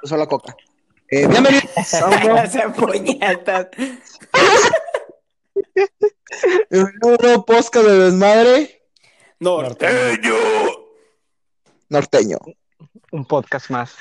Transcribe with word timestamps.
Puso 0.00 0.16
la 0.16 0.26
coca. 0.26 0.56
Eh, 1.10 1.26
bienvenidos 1.26 1.94
a 1.94 2.06
un 2.06 2.20
nuevo- 2.20 2.50
Se 2.50 2.68
puñetas. 2.70 3.66
un 6.70 6.92
nuevo 7.00 7.44
podcast 7.46 7.86
de 7.86 7.98
desmadre 7.98 8.82
Norteño. 9.40 10.34
norteño. 11.88 12.38
Un 13.12 13.24
podcast 13.24 13.70
más. 13.70 13.94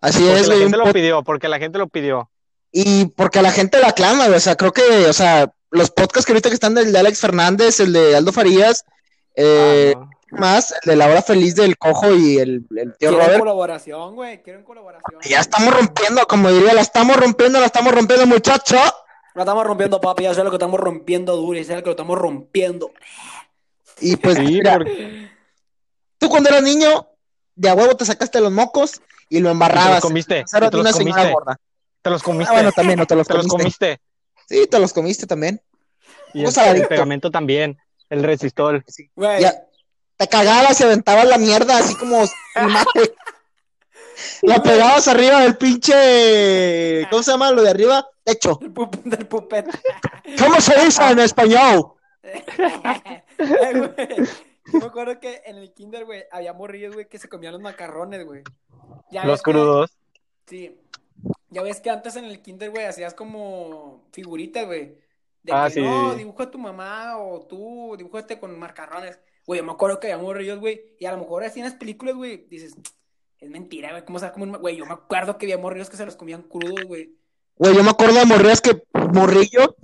Así 0.00 0.18
Porque 0.22 0.40
es, 0.40 0.48
la 0.48 0.56
gente 0.56 0.76
lo 0.76 0.92
pidió, 0.92 1.22
porque 1.22 1.48
la 1.48 1.58
gente 1.58 1.78
lo 1.78 1.86
pidió. 1.88 2.30
Y 2.72 3.06
porque 3.06 3.40
la 3.40 3.52
gente 3.52 3.78
la 3.80 3.88
aclama. 3.88 4.26
O 4.26 4.40
sea, 4.40 4.56
creo 4.56 4.72
que, 4.72 4.82
o 5.06 5.12
sea, 5.12 5.50
los 5.70 5.90
podcasts 5.90 6.26
que 6.26 6.32
ahorita 6.32 6.48
que 6.50 6.54
están 6.54 6.74
del 6.74 6.92
de 6.92 6.98
Alex 6.98 7.20
Fernández, 7.20 7.80
el 7.80 7.92
de 7.92 8.16
Aldo 8.16 8.32
Farías, 8.32 8.84
eh, 9.36 9.94
Ah, 9.96 10.00
no. 10.00 10.10
Más 10.38 10.72
el 10.82 10.90
de 10.90 10.96
la 10.96 11.06
hora 11.06 11.22
feliz 11.22 11.54
del 11.54 11.76
cojo 11.78 12.14
y 12.14 12.38
el, 12.38 12.66
el 12.76 12.96
tío 12.96 13.10
Quieren 13.10 13.18
Robert. 13.20 13.38
colaboración, 13.38 14.14
güey. 14.14 14.42
Quieren 14.42 14.62
colaboración. 14.64 15.20
Ya 15.28 15.40
estamos 15.40 15.74
rompiendo, 15.74 16.26
como 16.26 16.50
diría, 16.50 16.74
la 16.74 16.80
estamos 16.80 17.16
rompiendo, 17.16 17.58
la 17.60 17.66
estamos 17.66 17.92
rompiendo, 17.94 18.26
muchacho. 18.26 18.76
La 19.34 19.42
estamos 19.42 19.66
rompiendo, 19.66 20.00
papi. 20.00 20.22
Ya 20.24 20.34
sé 20.34 20.42
lo 20.44 20.50
que 20.50 20.56
estamos 20.56 20.80
rompiendo 20.80 21.36
duro. 21.36 21.58
Ya 21.58 21.64
sé 21.64 21.74
lo 21.74 21.82
que 21.82 21.86
lo 21.86 21.92
estamos 21.92 22.18
rompiendo. 22.18 22.92
Y 24.00 24.16
pues, 24.16 24.36
Sí, 24.36 24.42
mira, 24.42 24.74
porque 24.78 25.30
tú 26.18 26.28
cuando 26.28 26.48
eras 26.50 26.62
niño, 26.62 27.08
de 27.54 27.68
a 27.68 27.74
huevo 27.74 27.96
te 27.96 28.04
sacaste 28.04 28.40
los 28.40 28.52
mocos 28.52 29.00
y 29.28 29.40
lo 29.40 29.50
embarrabas. 29.50 29.86
te 29.88 29.94
los 29.94 30.02
comiste, 30.02 30.44
te 30.44 30.60
los 30.60 30.74
una 30.74 30.92
señora 30.92 31.14
comiste. 31.22 31.32
gorda. 31.32 31.56
te 32.02 32.10
los 32.10 32.22
comiste. 32.22 32.50
Ah, 32.50 32.54
bueno, 32.54 32.72
también, 32.72 32.98
no 32.98 33.06
te 33.06 33.14
los 33.16 33.26
te 33.26 33.34
los 33.34 33.46
comiste. 33.46 33.98
comiste. 33.98 34.00
Sí, 34.48 34.66
te 34.66 34.78
los 34.78 34.92
comiste 34.92 35.26
también. 35.26 35.60
Y 36.34 36.44
Un 36.44 36.52
el, 36.76 36.86
pegamento 36.86 37.30
también. 37.30 37.78
El 38.10 38.22
resistol. 38.22 38.84
Güey. 39.14 39.40
Ya, 39.40 39.54
te 40.16 40.26
cagabas 40.28 40.80
y 40.80 40.84
aventabas 40.84 41.26
la 41.26 41.38
mierda 41.38 41.78
así 41.78 41.94
como 41.96 42.20
mate. 42.54 43.14
La 44.42 44.62
pegabas 44.62 45.08
arriba 45.08 45.40
del 45.42 45.56
pinche. 45.58 47.06
¿Cómo 47.10 47.22
se 47.22 47.30
llama 47.32 47.50
lo 47.52 47.62
de 47.62 47.70
arriba? 47.70 48.08
Techo. 48.24 48.58
Del 49.04 49.26
pupet. 49.26 49.66
¿Cómo 50.38 50.60
se 50.60 50.84
dice 50.84 51.02
en 51.10 51.18
español? 51.18 51.92
Yo 53.36 53.44
me 54.80 54.86
acuerdo 54.86 55.20
que 55.20 55.42
en 55.44 55.56
el 55.56 55.72
kinder, 55.72 56.04
güey, 56.06 56.24
había 56.32 56.52
morrillos, 56.52 56.94
güey, 56.94 57.08
que 57.08 57.18
se 57.18 57.28
comían 57.28 57.52
los 57.52 57.62
macarrones, 57.62 58.24
güey. 58.24 58.42
Los 59.24 59.42
que- 59.42 59.52
crudos. 59.52 59.96
Sí. 60.46 60.80
Ya 61.50 61.62
ves 61.62 61.80
que 61.80 61.90
antes 61.90 62.16
en 62.16 62.24
el 62.24 62.40
kinder, 62.42 62.70
güey, 62.70 62.86
hacías 62.86 63.14
como 63.14 64.04
figuritas, 64.12 64.66
güey. 64.66 64.98
De 65.42 65.52
Ah, 65.52 65.66
que 65.68 65.74
sí. 65.74 65.80
no, 65.82 66.14
dibuja 66.14 66.44
a 66.44 66.50
tu 66.50 66.58
mamá 66.58 67.18
o 67.18 67.40
tú, 67.46 67.94
dibújate 67.96 68.40
con 68.40 68.58
marcarrones. 68.58 69.18
Güey, 69.46 69.60
yo 69.60 69.64
me 69.64 69.72
acuerdo 69.72 70.00
que 70.00 70.12
había 70.12 70.22
morrillos, 70.22 70.58
güey, 70.58 70.96
y 70.98 71.06
a 71.06 71.12
lo 71.12 71.18
mejor 71.18 71.44
así 71.44 71.60
en 71.60 71.66
las 71.66 71.74
películas, 71.74 72.16
güey, 72.16 72.46
dices, 72.48 72.74
es 73.38 73.50
mentira, 73.50 73.90
güey, 73.90 74.04
¿cómo 74.04 74.18
se 74.18 74.30
como 74.32 74.44
un... 74.44 74.50
ma-?" 74.52 74.58
Güey, 74.58 74.76
yo 74.76 74.86
me 74.86 74.94
acuerdo 74.94 75.38
que 75.38 75.46
había 75.46 75.58
morrillos 75.58 75.88
que 75.88 75.96
se 75.96 76.04
los 76.04 76.16
comían 76.16 76.42
crudos, 76.42 76.84
güey. 76.84 77.14
Güey, 77.56 77.74
yo 77.74 77.84
me 77.84 77.90
acuerdo 77.90 78.14
de 78.14 78.24
morrillas 78.24 78.60
que 78.60 78.82
morrillo, 79.12 79.76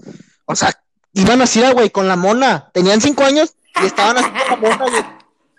o 0.47 0.57
sea, 0.57 0.83
iban 1.15 1.41
así, 1.43 1.63
güey, 1.73 1.91
con 1.91 2.09
la 2.09 2.17
mona. 2.17 2.71
Tenían 2.75 3.01
cinco 3.01 3.23
años 3.25 3.55
y 3.83 3.87
estaban 3.87 4.19
así 4.19 4.29
con 4.29 4.49
la 4.49 4.57
mona, 4.57 4.91
güey. 4.91 5.05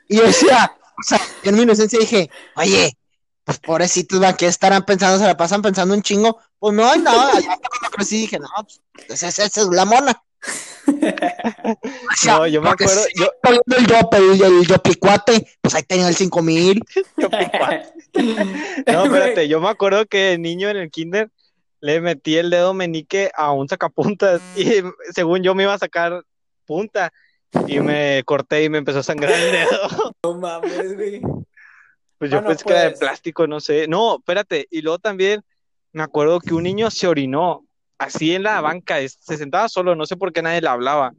Y 0.10 0.18
yo 0.18 0.24
decía, 0.24 0.76
o 1.00 1.04
sea, 1.04 1.20
en 1.44 1.56
mi 1.56 1.62
inocencia 1.62 1.98
dije, 1.98 2.30
oye, 2.56 2.98
pues 3.44 3.60
pobrecitos, 3.60 4.22
¿va? 4.22 4.36
¿qué 4.36 4.48
estarán 4.48 4.86
pensando? 4.86 5.18
¿Se 5.18 5.26
la 5.26 5.38
pasan 5.38 5.62
pensando 5.62 5.94
un 5.94 6.02
chingo? 6.02 6.40
Pues 6.60 6.74
no, 6.74 6.96
no, 6.96 7.40
ya 7.40 7.58
cuando 7.58 7.90
crecí 7.92 8.22
dije, 8.22 8.40
no, 8.40 8.48
pues 9.08 9.24
esa 9.24 9.44
es 9.46 9.58
la 9.68 9.86
mona. 9.86 10.22
O 10.88 12.16
sea, 12.16 12.38
No, 12.38 12.48
yo 12.48 12.62
me 12.62 12.70
acuerdo, 12.70 13.02
yo, 13.16 13.28
poniendo 13.42 13.78
el 13.78 13.88
yope, 13.88 14.18
el, 14.18 14.42
el 14.44 14.68
yopicuate, 14.68 15.48
pues 15.62 15.76
ahí 15.76 15.84
tenía 15.84 16.08
el 16.08 16.16
cinco 16.16 16.42
mil. 16.42 16.82
no, 18.88 19.06
espérate, 19.06 19.48
yo 19.48 19.60
me 19.62 19.70
acuerdo 19.70 20.06
que 20.06 20.18
de 20.18 20.38
niño 20.38 20.70
en 20.70 20.78
el 20.78 20.92
kinder 20.92 21.30
le 21.80 22.00
metí 22.00 22.38
el 22.38 22.50
dedo 22.50 22.74
meñique 22.74 23.32
a 23.36 23.52
un 23.52 23.68
sacapuntas 23.68 24.42
y 24.56 24.82
según 25.14 25.44
yo 25.44 25.54
me 25.56 25.64
iba 25.64 25.74
a 25.74 25.80
sacar 25.80 26.24
punta 26.66 27.12
y 27.68 27.80
me 27.82 28.24
corté 28.26 28.64
y 28.64 28.70
me 28.70 28.78
empezó 28.78 29.00
a 29.00 29.04
sangrar 29.04 29.34
el 29.34 29.52
dedo. 29.52 30.14
No 30.24 30.34
mames, 30.36 30.96
güey. 30.96 31.22
Pues 32.18 32.32
yo 32.32 32.38
Bueno, 32.38 32.50
pensé 32.50 32.64
que 32.64 32.72
era 32.72 32.82
de 32.84 32.90
pues. 32.92 33.00
plástico, 33.00 33.48
no 33.48 33.60
sé. 33.60 33.88
No, 33.88 34.16
espérate, 34.18 34.68
y 34.72 34.82
luego 34.82 35.00
también 35.00 35.44
me 35.92 36.04
acuerdo 36.04 36.40
que 36.40 36.54
un 36.54 36.64
niño 36.64 36.90
se 36.90 37.08
orinó 37.08 37.66
así 37.98 38.36
en 38.36 38.44
la 38.44 38.62
banca, 38.62 38.98
se 39.08 39.38
sentaba 39.38 39.70
solo, 39.70 39.96
no 39.96 40.06
sé 40.06 40.18
por 40.18 40.32
qué 40.34 40.42
nadie 40.42 40.62
le 40.62 40.68
hablaba. 40.70 41.14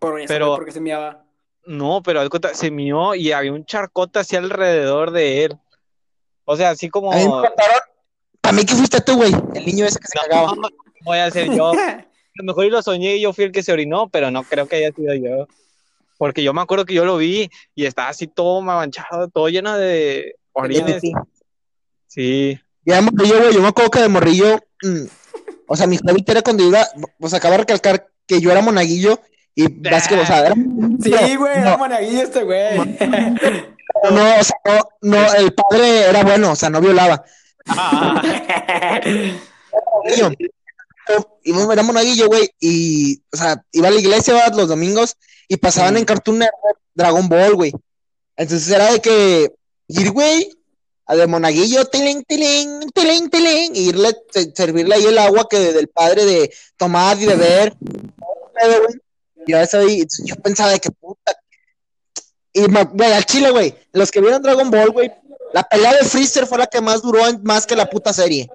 Por 0.00 0.20
eso, 0.20 0.28
Pero- 0.28 0.56
porque 0.56 0.72
se 0.72 0.80
meaba. 0.80 1.24
No, 1.66 2.02
pero 2.02 2.20
se 2.52 2.70
mió 2.70 3.14
y 3.14 3.32
había 3.32 3.52
un 3.52 3.64
charcote 3.64 4.18
así 4.18 4.36
alrededor 4.36 5.12
de 5.12 5.44
él. 5.44 5.56
O 6.44 6.56
sea, 6.56 6.70
así 6.70 6.90
como 6.90 7.10
A 7.10 7.16
mí 7.16 7.24
me 7.24 7.30
contaron, 7.30 7.78
para 8.42 8.52
mí 8.54 8.66
que 8.66 8.74
fuiste 8.74 9.00
tú, 9.00 9.16
güey, 9.16 9.32
el 9.54 9.64
niño 9.64 9.86
ese 9.86 9.98
que 9.98 10.06
se 10.06 10.18
cagaba. 10.28 10.54
No, 10.54 10.68
voy 11.04 11.18
a 11.18 11.30
ser 11.30 11.50
yo. 11.54 11.72
A 12.36 12.42
lo 12.42 12.44
mejor 12.44 12.64
y 12.66 12.70
lo 12.70 12.82
soñé 12.82 13.16
y 13.16 13.22
yo 13.22 13.32
fui 13.32 13.44
el 13.44 13.52
que 13.52 13.62
se 13.62 13.72
orinó, 13.72 14.08
pero 14.08 14.30
no 14.30 14.42
creo 14.42 14.66
que 14.66 14.76
haya 14.76 14.92
sido 14.92 15.14
yo. 15.14 15.46
Porque 16.18 16.42
yo 16.42 16.52
me 16.52 16.60
acuerdo 16.60 16.84
que 16.84 16.92
yo 16.94 17.04
lo 17.04 17.16
vi 17.16 17.48
y 17.74 17.86
estaba 17.86 18.08
así 18.08 18.26
todo 18.26 18.60
manchado, 18.60 19.28
todo 19.28 19.48
lleno 19.48 19.78
de 19.78 20.36
orines. 20.52 21.00
Sí. 22.08 22.58
Ya 22.84 22.96
de 22.96 23.02
morrillo, 23.02 23.38
güey, 23.38 23.54
yo 23.54 23.62
me 23.62 23.68
acuerdo 23.68 23.90
que 23.90 24.00
de 24.00 24.08
morrillo, 24.08 24.58
mm, 24.82 25.04
o 25.68 25.76
sea, 25.76 25.86
mi 25.86 25.98
favorito 25.98 26.32
era 26.32 26.42
cuando 26.42 26.64
iba, 26.66 26.86
o 27.20 27.28
sea, 27.28 27.38
acaba 27.38 27.52
de 27.52 27.58
recalcar 27.58 28.08
que 28.26 28.40
yo 28.40 28.50
era 28.50 28.60
monaguillo 28.62 29.20
y 29.54 29.66
vas 29.88 30.08
que, 30.08 30.14
o 30.16 30.26
sea, 30.26 30.46
era, 30.46 30.54
Sí, 31.02 31.36
güey, 31.36 31.52
era 31.58 31.76
monaguillo 31.76 32.22
este 32.22 32.42
güey. 32.42 32.76
no, 32.78 34.38
o 34.40 34.44
sea, 34.44 34.56
no, 34.64 34.80
no, 35.02 35.34
el 35.34 35.52
padre 35.54 36.08
era 36.08 36.22
bueno, 36.24 36.52
o 36.52 36.56
sea, 36.56 36.70
no 36.70 36.80
violaba. 36.80 37.24
Monaguillo. 40.04 40.30
Iba- 41.44 41.72
Era 41.72 41.82
monaguillo, 41.82 42.28
güey, 42.28 42.48
y, 42.60 43.20
o 43.32 43.36
sea, 43.36 43.62
iba 43.72 43.88
a 43.88 43.90
la 43.90 44.00
iglesia 44.00 44.32
¿verdad? 44.34 44.54
los 44.56 44.68
domingos 44.68 45.16
y 45.48 45.56
pasaban 45.58 45.96
en 45.98 46.04
Cartoon 46.06 46.38
Network 46.38 46.78
Dragon 46.94 47.28
Ball, 47.28 47.54
güey. 47.54 47.72
Entonces 48.36 48.70
era 48.70 48.90
de 48.92 49.00
que 49.00 49.52
ir, 49.88 50.10
güey, 50.12 50.48
a 51.06 51.14
de 51.16 51.26
monaguillo, 51.26 51.84
tiling, 51.86 52.22
tiling, 52.24 52.90
tiling, 52.92 53.28
tiling, 53.30 53.76
y 53.76 53.88
irle, 53.90 54.16
se- 54.30 54.52
servirle 54.54 54.94
ahí 54.94 55.04
el 55.04 55.18
agua 55.18 55.46
que 55.48 55.58
del 55.58 55.88
padre 55.88 56.24
de 56.24 56.52
tomar 56.76 57.20
y 57.20 57.26
beber. 57.26 57.74
Yo, 59.46 59.58
eso 59.58 59.80
yo 60.24 60.36
pensaba 60.36 60.70
de 60.70 60.80
que 60.80 60.90
puta. 60.90 61.36
Y, 62.52 62.62
güey, 62.66 63.12
al 63.12 63.24
chile, 63.26 63.50
güey, 63.50 63.74
los 63.92 64.10
que 64.10 64.20
vieron 64.20 64.40
Dragon 64.42 64.70
Ball, 64.70 64.90
güey, 64.90 65.12
la 65.52 65.62
pelea 65.64 65.92
de 65.94 66.04
Freezer 66.04 66.46
fue 66.46 66.58
la 66.58 66.66
que 66.66 66.80
más 66.80 67.02
duró 67.02 67.20
más 67.42 67.66
que 67.66 67.76
la 67.76 67.90
puta 67.90 68.12
serie. 68.12 68.48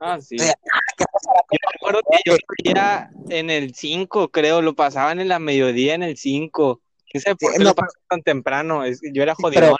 Ah, 0.00 0.18
sí. 0.20 0.36
O 0.38 0.42
sea, 0.42 0.54
¿qué 0.98 1.04
Yo 1.04 1.58
me 1.62 1.76
acuerdo 1.76 2.00
que 2.10 2.18
yo 2.30 2.36
veía 2.64 3.10
en 3.30 3.48
el 3.48 3.74
5, 3.74 4.28
creo, 4.30 4.60
lo 4.60 4.74
pasaban 4.74 5.20
en 5.20 5.28
la 5.28 5.38
mediodía 5.38 5.94
en 5.94 6.02
el 6.02 6.18
5. 6.18 6.80
¿Quién 7.10 7.22
sabe 7.22 7.36
por 7.36 7.52
Sí, 7.52 7.58
qué 7.58 7.64
no, 7.64 7.70
lo 7.70 7.74
pasaban 7.74 8.02
tan 8.08 8.22
temprano? 8.22 8.82
Yo 9.12 9.22
era 9.22 9.34
jodido. 9.34 9.60
pero- 9.60 9.76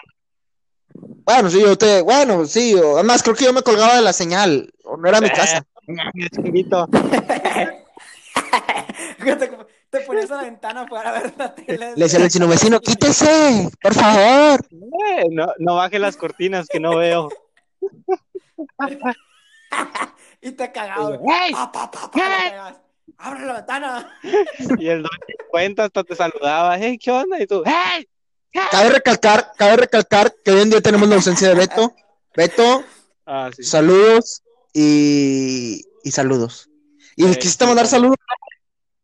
Bueno, 1.24 1.48
sí, 1.50 1.60
yo 1.60 1.76
te, 1.76 2.02
bueno, 2.02 2.44
sí, 2.44 2.74
además 2.78 3.22
creo 3.22 3.34
que 3.34 3.44
yo 3.46 3.52
me 3.52 3.62
colgaba 3.62 3.96
de 3.96 4.02
la 4.02 4.12
señal, 4.12 4.72
o 4.84 4.96
no 4.96 5.08
era 5.08 5.20
mi 5.20 5.30
casa. 5.30 5.64
Chiquito. 6.34 6.86
te, 9.18 9.50
te 9.90 10.00
ponías 10.00 10.30
a 10.30 10.36
la 10.36 10.42
ventana 10.42 10.82
afuera 10.82 11.10
a 11.10 11.12
ver 11.12 11.32
la 11.36 11.54
tele. 11.54 11.92
Le 11.96 12.04
decía 12.04 12.18
al 12.18 12.24
vecino, 12.24 12.46
vecino, 12.46 12.80
quítese, 12.80 13.70
por 13.80 13.94
favor. 13.94 14.60
Eh, 14.70 15.24
no, 15.30 15.46
no 15.58 15.76
baje 15.76 15.98
las 15.98 16.16
cortinas 16.16 16.66
que 16.68 16.80
no 16.80 16.96
veo. 16.96 17.28
Y 20.40 20.52
te 20.52 20.70
cagaba. 20.72 21.18
Pa, 21.18 21.72
pa, 21.72 21.90
pa, 21.90 22.10
pa, 22.10 22.10
te 22.10 22.20
cagabas. 22.20 22.76
Abre 23.16 23.46
la 23.46 23.52
ventana. 23.54 24.20
Y 24.78 24.88
el 24.88 25.02
don 25.02 25.10
cuenta 25.50 25.84
hasta 25.84 26.04
te 26.04 26.14
saludaba. 26.14 26.78
Hey, 26.78 26.98
¿qué 26.98 27.10
onda? 27.10 27.40
Y 27.40 27.46
tú, 27.46 27.62
¡Hey! 27.64 28.06
Cabe 28.70 28.90
recalcar, 28.90 29.52
cabe 29.56 29.76
recalcar 29.76 30.34
que 30.44 30.52
hoy 30.52 30.60
en 30.62 30.70
día 30.70 30.80
tenemos 30.80 31.08
la 31.08 31.16
ausencia 31.16 31.48
de 31.48 31.54
Beto. 31.54 31.94
Beto, 32.36 32.84
Ah, 33.26 33.50
sí. 33.56 33.62
saludos 33.64 34.42
y, 34.72 35.82
y 36.02 36.10
saludos. 36.10 36.68
Y 37.16 37.24
Eh, 37.26 37.38
quisiste 37.38 37.66
mandar 37.66 37.86
saludos. 37.86 38.16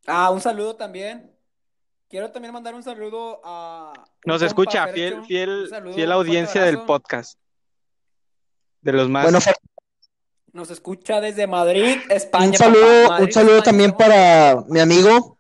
Ah, 0.06 0.30
un 0.30 0.40
saludo 0.40 0.76
también. 0.76 1.30
Quiero 2.08 2.30
también 2.32 2.52
mandar 2.52 2.74
un 2.74 2.82
saludo 2.82 3.40
a. 3.44 3.92
Nos 4.24 4.42
escucha, 4.42 4.88
fiel, 4.88 5.24
fiel, 5.26 5.68
saludo, 5.70 5.94
fiel 5.94 6.12
audiencia 6.12 6.62
del 6.62 6.82
podcast. 6.82 7.38
De 8.82 8.92
los 8.92 9.08
más. 9.08 9.24
Bueno, 9.24 9.38
Nos 10.52 10.70
escucha 10.70 11.20
desde 11.20 11.46
Madrid, 11.46 11.98
España. 12.08 12.46
un 12.48 12.56
saludo, 12.56 13.08
Madrid, 13.08 13.26
un 13.26 13.32
saludo 13.32 13.56
España, 13.58 13.64
también 13.64 13.92
para 13.92 14.64
mi 14.68 14.80
amigo 14.80 15.38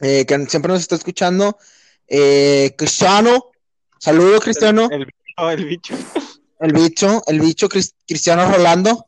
eh, 0.00 0.26
que 0.26 0.46
siempre 0.46 0.70
nos 0.72 0.82
está 0.82 0.94
escuchando, 0.96 1.56
eh, 2.08 2.74
Cristiano. 2.76 3.50
Saludo, 3.98 4.40
Cristiano. 4.40 4.88
el, 4.90 5.06
bicho, 5.06 5.50
el 5.50 5.64
bicho. 5.64 5.94
El 6.60 6.72
bicho, 6.72 7.22
el 7.26 7.40
bicho 7.40 7.68
Cris- 7.68 7.94
Cristiano 8.06 8.50
Rolando. 8.50 9.06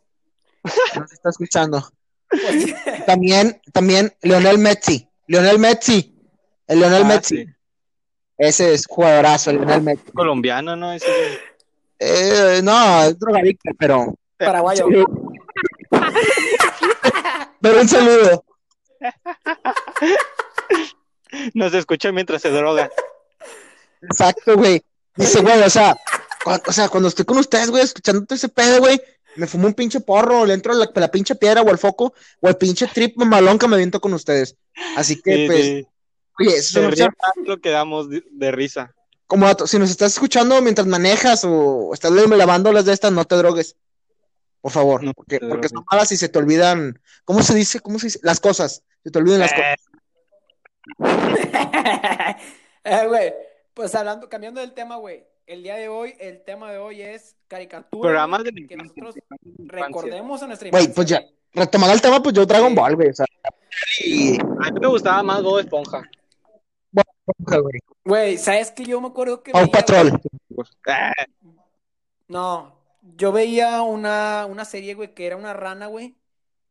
Nos 0.96 1.12
está 1.12 1.30
escuchando. 1.30 1.90
También, 3.06 3.60
también 3.72 4.12
Leonel 4.22 4.58
Messi. 4.58 5.08
Leonel 5.26 5.58
Messi. 5.58 6.14
El 6.66 6.80
Leonel 6.80 7.02
Ah, 7.02 7.06
Messi. 7.08 7.36
sí. 7.38 7.46
Ese 8.38 8.72
es 8.74 8.86
jugadorazo, 8.86 9.50
el 9.50 9.56
Leonel 9.56 9.82
Messi. 9.82 10.12
Colombiano, 10.14 10.76
¿no? 10.76 10.92
Ese. 10.92 11.06
Eh, 11.98 12.60
no, 12.62 13.02
es 13.02 13.18
drogadicta, 13.18 13.72
pero. 13.78 14.14
Paraguayo. 14.38 14.86
Pero 17.60 17.80
un 17.80 17.88
saludo. 17.88 18.44
Nos 21.54 21.74
escucha 21.74 22.12
mientras 22.12 22.42
se 22.42 22.50
droga. 22.50 22.90
Exacto, 24.02 24.56
güey. 24.56 24.82
Dice, 25.16 25.40
güey, 25.40 25.60
o 25.62 25.70
sea, 25.70 25.96
cu- 26.44 26.60
o 26.66 26.72
sea, 26.72 26.88
cuando 26.88 27.08
estoy 27.08 27.24
con 27.24 27.38
ustedes, 27.38 27.70
güey, 27.70 27.82
escuchando 27.82 28.24
todo 28.24 28.36
ese 28.36 28.48
pedo, 28.48 28.78
güey, 28.80 29.00
me 29.36 29.46
fumo 29.46 29.66
un 29.66 29.74
pinche 29.74 30.00
porro, 30.00 30.46
le 30.46 30.54
entro 30.54 30.72
a 30.72 30.76
la, 30.76 30.90
la 30.94 31.10
pinche 31.10 31.34
piedra 31.34 31.62
o 31.62 31.68
al 31.70 31.78
foco, 31.78 32.14
o 32.40 32.48
el 32.48 32.56
pinche 32.56 32.86
trip 32.86 33.16
mamalón 33.16 33.58
que 33.58 33.68
me 33.68 33.76
viento 33.76 34.00
con 34.00 34.14
ustedes. 34.14 34.56
Así 34.96 35.20
que, 35.20 35.34
Sí, 35.36 35.46
pues, 35.46 35.64
sí. 35.64 35.86
oye, 36.38 36.56
eso 36.56 36.88
es 36.88 37.08
lo 37.44 37.58
que 37.60 37.70
damos 37.70 38.08
de, 38.08 38.50
risa. 38.52 38.94
Como 39.26 39.46
dato, 39.46 39.66
si 39.66 39.78
nos 39.78 39.90
estás 39.90 40.12
escuchando 40.14 40.60
mientras 40.62 40.86
manejas 40.86 41.44
o 41.44 41.90
estás 41.94 42.10
lavando 42.10 42.72
las 42.72 42.84
de 42.84 42.92
estas, 42.92 43.12
no 43.12 43.24
te 43.24 43.36
drogues. 43.36 43.76
Por 44.60 44.72
favor, 44.72 45.02
No 45.02 45.12
porque, 45.14 45.38
porque 45.40 45.68
son 45.68 45.84
malas 45.90 46.10
y 46.12 46.16
se 46.16 46.28
te 46.28 46.38
olvidan, 46.38 47.00
¿cómo 47.24 47.42
se 47.42 47.54
dice? 47.54 47.80
¿Cómo 47.80 47.98
se 47.98 48.06
dice? 48.08 48.20
Las 48.22 48.40
cosas, 48.40 48.82
se 49.02 49.10
te 49.10 49.18
olvidan 49.18 49.40
las 49.40 49.52
cosas. 49.52 49.76
Eh, 52.82 53.06
güey, 53.06 53.34
pues 53.74 53.94
hablando, 53.94 54.28
cambiando 54.28 54.60
del 54.60 54.72
tema, 54.72 54.96
güey. 54.96 55.22
El 55.46 55.62
día 55.62 55.76
de 55.76 55.88
hoy, 55.88 56.14
el 56.18 56.42
tema 56.44 56.72
de 56.72 56.78
hoy 56.78 57.02
es 57.02 57.36
caricatura. 57.46 58.00
Programas 58.08 58.40
güey, 58.42 58.54
de 58.54 58.66
que 58.66 58.76
nosotros 58.76 59.16
recordemos 59.66 60.42
a 60.42 60.46
nuestra 60.46 60.70
Güey, 60.70 60.84
infancia. 60.84 60.94
pues 60.94 61.06
ya, 61.08 61.20
güey. 61.20 61.34
retomando 61.52 61.94
el 61.94 62.00
tema, 62.00 62.22
pues 62.22 62.34
yo 62.34 62.46
Dragon. 62.46 62.74
Ball, 62.74 62.96
güey, 62.96 63.08
o 63.10 63.12
sea, 63.12 63.26
y... 64.02 64.40
A 64.40 64.70
mí 64.72 64.80
me 64.80 64.86
gustaba 64.86 65.22
más 65.22 65.42
Bob 65.42 65.58
Esponja. 65.58 66.08
güey. 67.36 67.80
Güey, 68.04 68.38
¿sabes 68.38 68.70
qué? 68.70 68.84
Yo 68.84 68.98
me 69.00 69.08
acuerdo 69.08 69.42
que 69.42 69.52
veía, 69.52 69.66
Patrol. 69.66 70.10
güey, 70.48 70.68
Eh, 70.88 71.26
No, 72.28 72.76
yo 73.16 73.30
veía 73.32 73.82
una, 73.82 74.46
una 74.46 74.64
serie, 74.64 74.94
güey, 74.94 75.12
que 75.14 75.26
era 75.26 75.36
una 75.36 75.52
rana, 75.52 75.86
güey. 75.86 76.16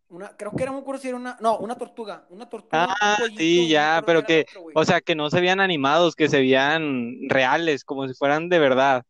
Una, 0.10 0.36
creo 0.36 0.52
que 0.56 0.64
era, 0.64 0.72
no 0.72 0.80
acuerdo 0.80 1.00
si 1.02 1.08
era 1.08 1.18
una, 1.18 1.38
no, 1.40 1.58
una 1.60 1.76
tortuga, 1.78 2.26
una 2.32 2.50
tortuga, 2.50 2.84
un 2.86 2.90
Ah, 3.00 3.16
pollito, 3.20 3.40
sí, 3.40 3.62
no 3.62 3.68
ya, 3.70 4.04
pero 4.06 4.24
que, 4.26 4.46
otro, 4.50 4.64
o 4.74 4.84
sea, 4.86 5.02
que 5.02 5.14
no 5.14 5.30
se 5.30 5.40
veían 5.40 5.60
animados, 5.60 6.16
que 6.16 6.28
se 6.30 6.38
veían 6.40 7.14
reales, 7.30 7.84
como 7.84 8.08
si 8.08 8.16
fueran 8.16 8.50
de 8.50 8.58
verdad. 8.58 9.04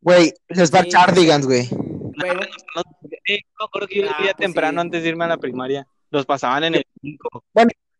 Güey, 0.00 0.32
va 0.50 0.82
Sí, 0.82 0.88
Chardigans, 0.88 1.46
güey. 1.46 1.68
mm, 1.68 2.12
güey, 2.20 2.30
un- 2.30 2.42
Eh, 3.28 3.38
me 3.58 3.64
acuerdo 3.64 3.88
que 3.88 3.96
yo 3.96 4.02
los 4.02 4.12
Ah, 4.12 4.16
pues 4.20 4.36
temprano 4.36 4.80
sí. 4.80 4.86
antes 4.86 5.02
de 5.02 5.08
irme 5.08 5.24
a 5.24 5.28
la 5.28 5.36
primaria. 5.36 5.86
Los 6.10 6.26
pasaban 6.26 6.64
en 6.64 6.74
el 6.76 6.86
5. 7.00 7.42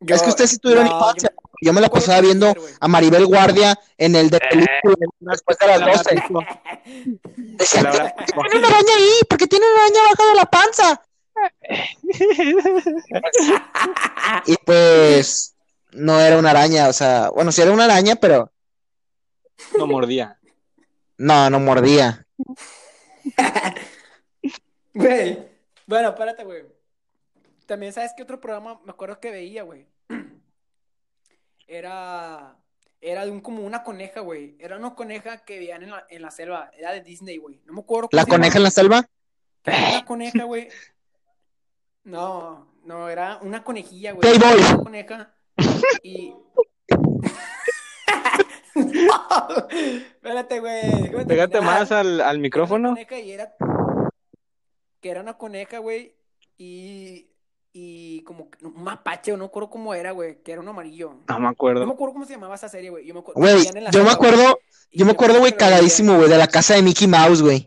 yo- 0.00 0.14
es 0.16 0.22
que 0.22 0.28
ustedes 0.30 0.50
sí 0.50 0.58
tuvieron 0.58 0.84
no, 0.86 0.96
infancia. 0.98 1.30
yo- 1.32 1.42
Yo 1.64 1.72
me 1.72 1.80
la 1.80 1.88
pasaba 1.88 2.20
viendo 2.20 2.52
a 2.80 2.88
Maribel 2.88 3.24
Guardia 3.26 3.78
en 3.96 4.16
el 4.16 4.30
de 4.30 4.40
película 4.40 4.96
después 5.20 5.56
de 5.58 5.66
las 5.68 5.80
12. 5.80 6.22
Decía, 7.24 7.82
La 7.82 7.90
verdad, 7.92 8.14
tiene 8.26 8.58
una 8.58 8.66
araña 8.68 8.94
ahí, 8.98 9.12
porque 9.30 9.46
tiene 9.46 9.64
una 9.72 9.82
araña 9.84 10.00
abajo 10.06 10.28
de 10.28 10.34
la 10.34 10.44
panza. 10.46 11.02
Y 14.46 14.56
pues 14.64 15.54
no 15.92 16.20
era 16.20 16.38
una 16.38 16.50
araña, 16.50 16.88
o 16.88 16.92
sea, 16.92 17.30
bueno, 17.30 17.52
sí 17.52 17.62
era 17.62 17.72
una 17.72 17.84
araña, 17.84 18.16
pero 18.16 18.50
no 19.78 19.86
mordía. 19.86 20.38
no, 21.18 21.50
no 21.50 21.60
mordía. 21.60 22.26
Güey, 24.94 25.38
bueno, 25.86 26.10
espérate, 26.10 26.44
güey. 26.44 26.64
También, 27.66 27.92
¿sabes 27.92 28.12
qué 28.16 28.22
otro 28.22 28.40
programa 28.40 28.80
me 28.84 28.90
acuerdo 28.90 29.20
que 29.20 29.30
veía, 29.30 29.62
güey? 29.62 29.86
Era, 31.66 32.58
era 33.00 33.24
de 33.24 33.30
un, 33.30 33.40
como 33.40 33.64
una 33.64 33.82
coneja, 33.82 34.20
güey. 34.20 34.56
Era 34.58 34.76
una 34.76 34.94
coneja 34.94 35.38
que 35.38 35.58
veían 35.58 35.82
en 35.82 35.90
la, 35.90 36.06
en 36.10 36.20
la 36.20 36.30
selva. 36.30 36.70
Era 36.76 36.92
de 36.92 37.00
Disney, 37.00 37.38
güey. 37.38 37.62
No 37.64 37.72
me 37.72 37.80
acuerdo 37.80 38.10
cómo 38.10 38.20
La 38.20 38.26
coneja 38.26 38.58
en 38.58 38.64
la 38.64 38.70
selva. 38.70 39.08
Era 39.64 39.88
una 39.88 40.04
coneja, 40.04 40.44
güey. 40.44 40.68
No, 42.04 42.66
no, 42.84 43.08
era 43.08 43.38
una 43.42 43.62
conejilla, 43.64 44.12
güey. 44.12 44.20
Playboy. 44.36 44.60
Una 44.60 44.82
coneja. 44.84 45.34
Y. 46.02 46.34
No, 48.74 49.68
espérate, 49.70 50.60
güey. 50.60 51.26
Pégate 51.26 51.60
más 51.60 51.92
al, 51.92 52.06
al 52.06 52.20
Era 52.20 52.30
una 52.30 52.38
micrófono. 52.38 52.88
coneja 52.90 53.18
y 53.18 53.32
era. 53.32 53.54
Que 55.00 55.10
era 55.10 55.20
una 55.20 55.36
coneja, 55.36 55.78
güey. 55.78 56.14
Y. 56.56 57.28
Y 57.74 58.22
como 58.24 58.50
que- 58.50 58.64
un 58.66 58.82
mapache, 58.82 59.32
o 59.32 59.36
no 59.36 59.44
me 59.44 59.48
acuerdo 59.48 59.70
cómo 59.70 59.94
era, 59.94 60.12
güey. 60.12 60.42
Que 60.42 60.52
era 60.52 60.60
un 60.60 60.68
amarillo. 60.68 61.08
No 61.10 61.14
me 61.14 61.24
No 61.34 61.40
me 61.40 61.48
acuerdo. 61.48 61.82
acuerdo 61.90 62.12
cómo 62.14 62.24
se 62.26 62.32
llamaba 62.34 62.54
esa 62.54 62.68
serie, 62.68 62.90
güey. 62.90 63.06
Yo 63.06 63.14
me 63.14 63.20
acuerdo. 63.20 63.40
Güey, 63.40 63.64
yo 63.92 64.04
me 64.04 64.10
acuerdo, 64.10 64.58
yo 64.90 65.04
me 65.06 65.12
acuerdo, 65.12 65.38
güey, 65.38 65.52
cagadísimo, 65.56 66.16
güey, 66.16 66.28
de 66.28 66.36
la 66.38 66.46
casa 66.48 66.74
de 66.74 66.82
Mickey 66.82 67.08
Mouse, 67.08 67.40
güey. 67.42 67.66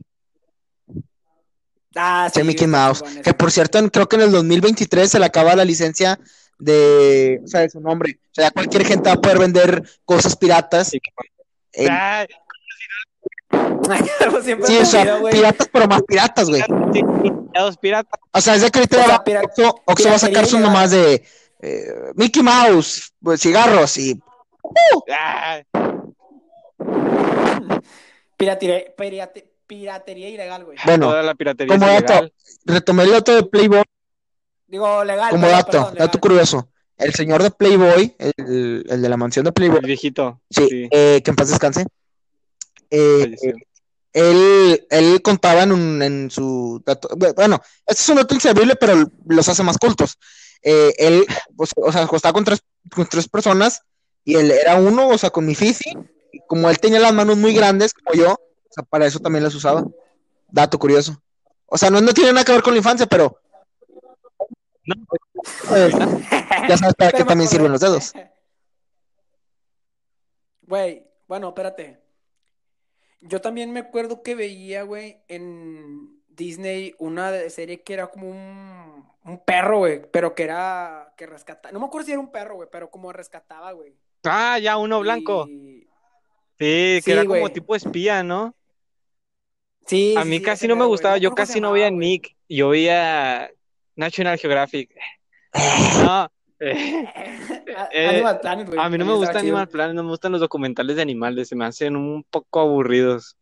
Ah, 1.95 2.29
de 2.33 2.41
sí, 2.41 2.45
Mickey 2.45 2.67
Mouse. 2.67 3.03
Que 3.23 3.33
por 3.33 3.51
cierto, 3.51 3.77
en- 3.77 3.89
creo 3.89 4.07
que 4.07 4.15
en 4.17 4.23
el 4.23 4.31
2023 4.31 5.09
se 5.09 5.19
le 5.19 5.25
acaba 5.25 5.55
la 5.55 5.65
licencia 5.65 6.19
de, 6.59 7.41
o 7.43 7.47
sea, 7.47 7.61
de 7.61 7.69
su 7.69 7.79
nombre. 7.79 8.19
O 8.23 8.29
sea, 8.33 8.45
ya 8.45 8.51
cualquier 8.51 8.85
gente 8.85 9.09
va 9.09 9.15
a 9.15 9.21
poder 9.21 9.39
vender 9.39 9.83
cosas 10.05 10.35
piratas. 10.35 10.89
Sí, 10.89 10.99
siempre 14.43 14.67
sí, 14.67 14.77
o 14.77 14.85
sea, 14.85 15.19
piratas, 15.31 15.69
pero 15.71 15.87
más 15.87 16.01
piratas, 16.03 16.49
güey. 16.49 16.61
sí, 16.93 17.01
los 17.53 17.77
piratas. 17.77 18.19
O 18.31 18.41
sea, 18.41 18.55
es 18.55 18.61
de 18.61 18.71
que 18.71 18.79
ahorita 18.79 18.97
O 18.97 19.05
sea, 19.05 19.17
va- 19.17 19.23
Oxxo, 19.43 19.75
Oxxo 19.85 20.09
va 20.09 20.15
a 20.15 20.19
sacar 20.19 20.45
ya- 20.45 20.59
nomás 20.59 20.91
de 20.91 21.23
eh, 21.61 21.85
Mickey 22.15 22.43
Mouse, 22.43 23.13
pues, 23.23 23.41
cigarros 23.41 23.97
y 23.97 24.19
Ay, 25.09 25.63
Piratería, 28.37 28.83
pirate- 28.97 29.51
piratería 29.67 30.29
ilegal, 30.29 30.65
güey. 30.65 30.77
bueno, 30.85 31.07
toda 31.09 31.23
la 31.23 31.35
piratería 31.35 31.73
como 31.75 31.87
dato, 31.87 32.13
ilegal. 32.13 32.33
retomé 32.65 33.03
el 33.03 33.11
dato 33.11 33.35
de 33.35 33.43
Playboy 33.43 33.83
Digo, 34.67 35.03
legal. 35.03 35.29
como 35.29 35.41
perdón, 35.43 35.57
dato, 35.57 35.71
perdón, 35.71 35.93
legal. 35.93 36.07
dato 36.07 36.19
curioso. 36.19 36.69
El 36.97 37.13
señor 37.13 37.43
de 37.43 37.51
Playboy, 37.51 38.15
el, 38.17 38.85
el 38.89 39.01
de 39.01 39.09
la 39.09 39.17
mansión 39.17 39.43
de 39.43 39.49
El 39.49 39.53
Playboy, 39.53 39.81
viejito. 39.83 40.41
sí, 40.49 40.67
Sí, 40.69 40.87
eh, 40.91 41.21
que 41.23 41.29
en 41.31 41.35
paz 41.35 41.49
descanse. 41.49 41.85
Eh, 42.89 43.35
él, 44.13 44.87
él 44.89 45.21
contaba 45.21 45.63
en, 45.63 45.71
un- 45.73 46.01
en 46.01 46.31
su 46.31 46.81
dato, 46.85 47.09
bueno, 47.35 47.61
este 47.85 48.01
es 48.01 48.09
un 48.09 48.15
dato 48.15 48.33
inservible, 48.33 48.75
pero 48.77 49.11
los 49.27 49.49
hace 49.49 49.61
más 49.63 49.77
cultos. 49.77 50.17
Eh, 50.61 50.93
él, 50.97 51.25
pues, 51.55 51.71
o 51.75 51.91
sea, 51.91 52.03
acostaba 52.03 52.31
con 52.33 52.45
tres, 52.45 52.61
con 52.93 53.05
tres 53.07 53.27
personas 53.27 53.81
y 54.23 54.35
él 54.35 54.51
era 54.51 54.75
uno, 54.77 55.09
o 55.09 55.17
sea, 55.17 55.29
con 55.31 55.45
mi 55.45 55.53
fifi, 55.53 55.91
como 56.47 56.69
él 56.69 56.79
tenía 56.79 56.99
las 56.99 57.13
manos 57.13 57.35
muy 57.37 57.53
grandes, 57.53 57.93
como 57.93 58.15
yo, 58.17 58.39
sea, 58.75 58.83
para 58.83 59.05
eso 59.05 59.19
también 59.19 59.43
las 59.43 59.55
usaba. 59.55 59.83
Dato 60.51 60.77
curioso. 60.77 61.21
O 61.65 61.77
sea, 61.77 61.89
no, 61.89 61.99
no 62.01 62.13
tiene 62.13 62.31
nada 62.33 62.45
que 62.45 62.51
ver 62.51 62.61
con 62.61 62.73
la 62.73 62.77
infancia, 62.79 63.05
pero 63.07 63.39
No, 64.85 64.95
ya 66.69 66.77
sabes 66.77 66.93
para 66.95 67.11
qué 67.11 67.23
también 67.23 67.49
sirven 67.49 67.71
los 67.71 67.81
dedos. 67.81 68.13
Güey, 70.61 71.05
bueno, 71.27 71.49
espérate. 71.49 71.99
Yo 73.21 73.41
también 73.41 73.71
me 73.71 73.79
acuerdo 73.79 74.21
que 74.21 74.35
veía, 74.35 74.83
güey, 74.83 75.17
en 75.27 76.21
Disney 76.27 76.93
una 76.99 77.49
serie 77.49 77.81
que 77.81 77.93
era 77.93 78.07
como 78.07 78.29
un, 78.29 79.05
un 79.23 79.39
perro, 79.43 79.79
güey, 79.79 80.09
pero 80.11 80.35
que 80.35 80.43
era, 80.43 81.13
que 81.17 81.25
rescataba, 81.25 81.71
no 81.71 81.79
me 81.79 81.85
acuerdo 81.87 82.05
si 82.05 82.11
era 82.11 82.19
un 82.19 82.31
perro, 82.31 82.55
güey, 82.55 82.69
pero 82.71 82.91
como 82.91 83.11
rescataba, 83.11 83.71
güey. 83.71 83.95
Ah, 84.23 84.59
ya, 84.59 84.77
uno 84.77 84.99
blanco. 84.99 85.47
Y- 85.47 85.87
Sí, 86.57 86.63
que 86.63 87.01
Sí, 87.03 87.11
era 87.11 87.25
como 87.25 87.49
tipo 87.49 87.75
espía, 87.75 88.23
¿no? 88.23 88.55
Sí, 89.85 90.15
A 90.17 90.25
mí 90.25 90.37
sí, 90.37 90.43
casi 90.43 90.67
no 90.67 90.75
me 90.75 90.85
gustaba, 90.85 91.17
yo 91.17 91.31
casi 91.35 91.61
no 91.61 91.71
veía. 91.71 91.91
Nick, 91.91 92.35
yo 92.49 92.69
veía 92.69 93.49
National 93.95 94.37
Geographic. 94.37 94.89
No, 96.03 96.29
eh, 96.59 97.05
A- 97.77 97.89
Eh, 97.93 98.07
Animal 98.07 98.39
Planet, 98.41 98.67
güey. 98.67 98.79
a 98.79 98.89
mí 98.89 98.97
no 98.97 99.05
me 99.05 99.13
gusta. 99.13 99.39
Animal 99.39 99.67
Planet, 99.69 99.95
no 99.95 100.03
me 100.03 100.09
gustan 100.09 100.31
los 100.31 100.41
documentales 100.41 100.95
de 100.97 101.01
animales, 101.01 101.47
se 101.49 101.55
me 101.55 101.65
hacen 101.65 101.95
un 101.95 102.23
poco 102.29 102.59
aburridos. 102.59 103.37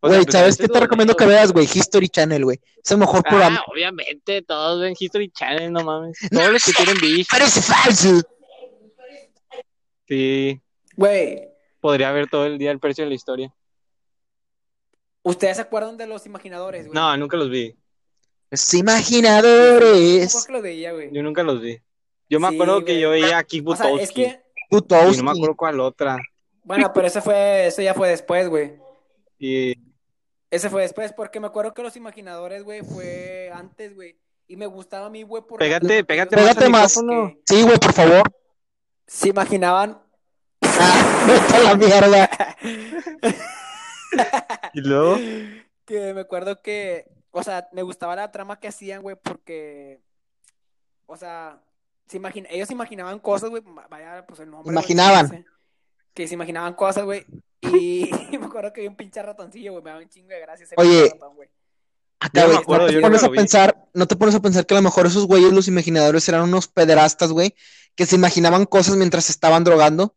O 0.00 0.08
Güey, 0.08 0.22
pues, 0.24 0.32
¿sabes 0.32 0.56
qué 0.56 0.68
te 0.68 0.78
recomiendo 0.80 1.14
que 1.16 1.24
veas, 1.26 1.52
güey? 1.52 1.66
History 1.72 2.08
Channel, 2.08 2.44
güey. 2.44 2.60
Es 2.84 2.90
el 2.90 2.98
mejor 2.98 3.22
programa. 3.22 3.58
Ah, 3.60 3.64
obviamente, 3.72 4.42
todos 4.42 4.80
ven 4.80 4.94
History 4.98 5.30
Channel, 5.30 5.72
no 5.72 5.82
mames. 5.84 6.18
Todos 6.30 6.50
los 6.52 6.64
que 6.64 6.72
tienen 6.72 6.96
Bish, 7.00 7.26
Parece 7.30 7.60
falso. 7.62 8.22
sí, 10.08 10.60
Güey, 10.96 11.48
podría 11.80 12.10
ver 12.12 12.28
todo 12.28 12.46
el 12.46 12.58
día 12.58 12.70
el 12.70 12.78
precio 12.80 13.04
de 13.04 13.10
la 13.10 13.14
historia. 13.16 13.54
¿Ustedes 15.26 15.56
se 15.56 15.62
acuerdan 15.62 15.96
de 15.96 16.06
los 16.06 16.24
imaginadores, 16.26 16.86
güey? 16.86 16.94
No, 16.94 17.16
nunca 17.16 17.36
los 17.36 17.50
vi, 17.50 17.76
Los 18.50 18.66
Yo 18.70 18.78
imaginadores. 18.78 20.32
creo 20.32 20.44
que 20.46 20.52
lo 20.52 20.62
veía, 20.62 20.92
güey. 20.92 21.10
yo 21.12 21.22
nunca 21.22 21.42
los 21.42 21.60
vi. 21.60 21.80
Yo 22.28 22.40
me 22.40 22.48
Sí, 22.48 22.54
acuerdo 22.54 22.84
que 22.84 22.98
yo 23.00 23.10
veía 23.10 23.38
a 23.38 23.44
Kick 23.44 23.66
O 23.68 23.76
sea, 23.76 23.86
es 23.86 23.92
Butowski, 23.92 24.14
que, 24.14 24.28
y 24.28 24.32
no 24.32 24.66
Butowski. 24.70 25.22
me 25.22 25.30
acuerdo 25.30 25.56
cuál 25.56 25.80
otra. 25.80 26.18
bueno, 26.64 26.92
pero 26.92 27.06
ese 27.06 27.20
fue, 27.20 27.66
eso 27.66 27.82
ya 27.82 27.94
fue 27.94 28.08
después, 28.08 28.48
güey. 28.48 28.72
Y 29.38 29.74
Ese 30.50 30.70
fue 30.70 30.82
después, 30.82 31.12
porque 31.12 31.40
me 31.40 31.46
acuerdo 31.48 31.74
que 31.74 31.82
los 31.82 31.96
imaginadores, 31.96 32.62
güey, 32.64 32.82
fue 32.82 33.50
antes, 33.52 33.94
güey. 33.94 34.16
Y 34.48 34.56
me 34.56 34.66
gustaba 34.66 35.06
a 35.06 35.10
mí, 35.10 35.22
güey, 35.24 35.42
por 35.42 35.58
Pégate, 35.58 36.04
pégate 36.04 36.40
ellos 36.40 36.70
más 36.70 36.94
que 36.96 37.38
Sí, 37.46 37.62
güey, 37.62 37.78
por 37.78 37.92
favor. 37.92 38.22
Se 39.06 39.28
imaginaban. 39.28 40.00
Ah, 40.62 41.26
la 41.64 41.74
mierda. 41.74 42.30
Y 44.74 44.80
luego, 44.80 45.16
Que 45.84 46.12
me 46.12 46.20
acuerdo 46.20 46.60
que, 46.60 47.06
o 47.30 47.42
sea, 47.42 47.68
me 47.72 47.82
gustaba 47.82 48.16
la 48.16 48.30
trama 48.30 48.60
que 48.60 48.68
hacían, 48.68 49.02
güey, 49.02 49.16
porque, 49.16 50.00
o 51.06 51.16
sea, 51.16 51.62
se 52.06 52.18
imagina, 52.18 52.48
ellos 52.50 52.70
imaginaban 52.70 53.18
cosas, 53.18 53.50
güey, 53.50 53.62
vaya, 53.88 54.26
pues 54.26 54.40
el 54.40 54.50
nombre. 54.50 54.72
Imaginaban. 54.72 55.46
que 56.12 56.28
se 56.28 56.34
imaginaban 56.34 56.74
cosas, 56.74 57.04
güey, 57.04 57.24
y 57.60 58.10
me 58.38 58.46
acuerdo 58.46 58.72
que 58.72 58.82
vi 58.82 58.86
un 58.86 58.96
pinche 58.96 59.22
ratoncillo, 59.22 59.72
güey, 59.72 59.84
me 59.84 59.90
daba 59.90 60.02
un 60.02 60.08
chingo 60.08 60.28
de 60.28 60.40
gracia 60.40 60.64
ese 60.64 60.74
Oye, 60.76 61.10
ratón. 61.10 61.36
Acá, 62.18 62.46
güey, 62.46 62.58
no 62.66 62.86
te 62.86 63.00
pones 63.00 63.24
a 63.24 63.28
pensar, 63.30 63.88
no 63.92 64.06
te 64.06 64.16
pones 64.16 64.34
a 64.34 64.40
pensar 64.40 64.66
que 64.66 64.74
a 64.74 64.78
lo 64.78 64.82
mejor 64.82 65.06
esos 65.06 65.26
güeyes, 65.26 65.52
los 65.52 65.68
imaginadores, 65.68 66.28
eran 66.28 66.42
unos 66.42 66.68
pederastas, 66.68 67.30
güey, 67.30 67.54
que 67.94 68.06
se 68.06 68.16
imaginaban 68.16 68.64
cosas 68.64 68.96
mientras 68.96 69.26
se 69.26 69.32
estaban 69.32 69.64
drogando. 69.64 70.14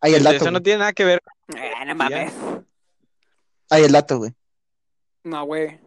Ahí 0.00 0.14
el 0.14 0.24
dato, 0.24 0.36
eso 0.36 0.50
no 0.50 0.62
tiene 0.62 0.80
nada 0.80 0.92
que 0.92 1.04
ver. 1.04 1.20
Eh, 1.56 1.84
no 1.86 1.94
mames. 1.94 2.32
Ahí 3.70 3.84
el 3.84 3.92
dato, 3.92 4.18
güey. 4.18 4.32
No, 5.24 5.44
güey. 5.46 5.78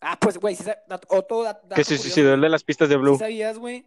Ah, 0.00 0.18
pues, 0.20 0.38
güey, 0.38 0.54
sí, 0.54 0.64
sa- 0.64 0.78
dat- 0.88 1.06
otro 1.08 1.42
dat- 1.42 1.62
dato 1.62 1.74
Que 1.74 1.84
se 1.84 1.98
suicidó 1.98 2.34
el 2.34 2.40
de 2.40 2.48
las 2.48 2.62
pistas 2.64 2.88
de 2.88 2.94
¿Sí 2.96 3.00
Blue. 3.00 3.18
sabías, 3.18 3.58
güey? 3.58 3.86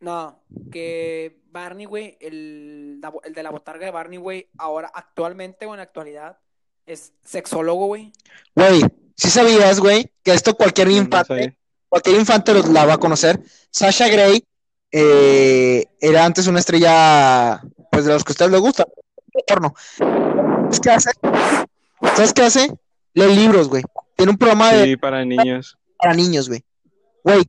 No, 0.00 0.44
que 0.70 1.40
Barney, 1.50 1.84
güey, 1.86 2.16
el, 2.20 3.00
el 3.24 3.34
de 3.34 3.42
la 3.42 3.50
botarga 3.50 3.84
de 3.84 3.90
Barney, 3.90 4.18
güey, 4.18 4.48
ahora 4.56 4.90
actualmente 4.94 5.66
o 5.66 5.72
en 5.74 5.78
la 5.78 5.82
actualidad 5.82 6.38
es 6.86 7.12
sexólogo, 7.24 7.86
güey. 7.86 8.12
Güey, 8.54 8.80
sí 9.16 9.28
sabías, 9.28 9.80
güey, 9.80 10.12
que 10.22 10.32
esto 10.32 10.54
cualquier 10.54 10.86
No, 10.88 10.94
no 10.94 10.98
infante, 11.00 11.58
cualquier 11.88 12.16
infante 12.16 12.54
lo- 12.54 12.62
la 12.68 12.86
va 12.86 12.94
a 12.94 12.98
conocer. 12.98 13.40
Sasha 13.70 14.08
Grey 14.08 14.44
eh, 14.92 15.84
era 16.00 16.24
antes 16.24 16.46
una 16.46 16.60
estrella, 16.60 17.60
pues 17.90 18.04
de 18.04 18.12
los 18.14 18.24
que 18.24 18.30
a 18.30 18.34
ustedes 18.34 18.52
les 18.52 18.60
gusta, 18.60 18.86
porno. 19.46 19.74
¿Sabes 19.98 20.80
qué 20.80 20.90
hace? 20.90 21.10
¿Sabes 22.00 22.32
qué 22.32 22.42
hace? 22.42 22.70
Lee 23.14 23.34
libros, 23.34 23.68
güey. 23.68 23.82
Tiene 24.16 24.32
un 24.32 24.38
programa 24.38 24.72
de, 24.72 24.84
Sí, 24.84 24.96
para 24.96 25.24
niños. 25.24 25.76
para 25.98 26.14
niños, 26.14 26.48
güey. 26.48 26.64
Güey, 27.24 27.44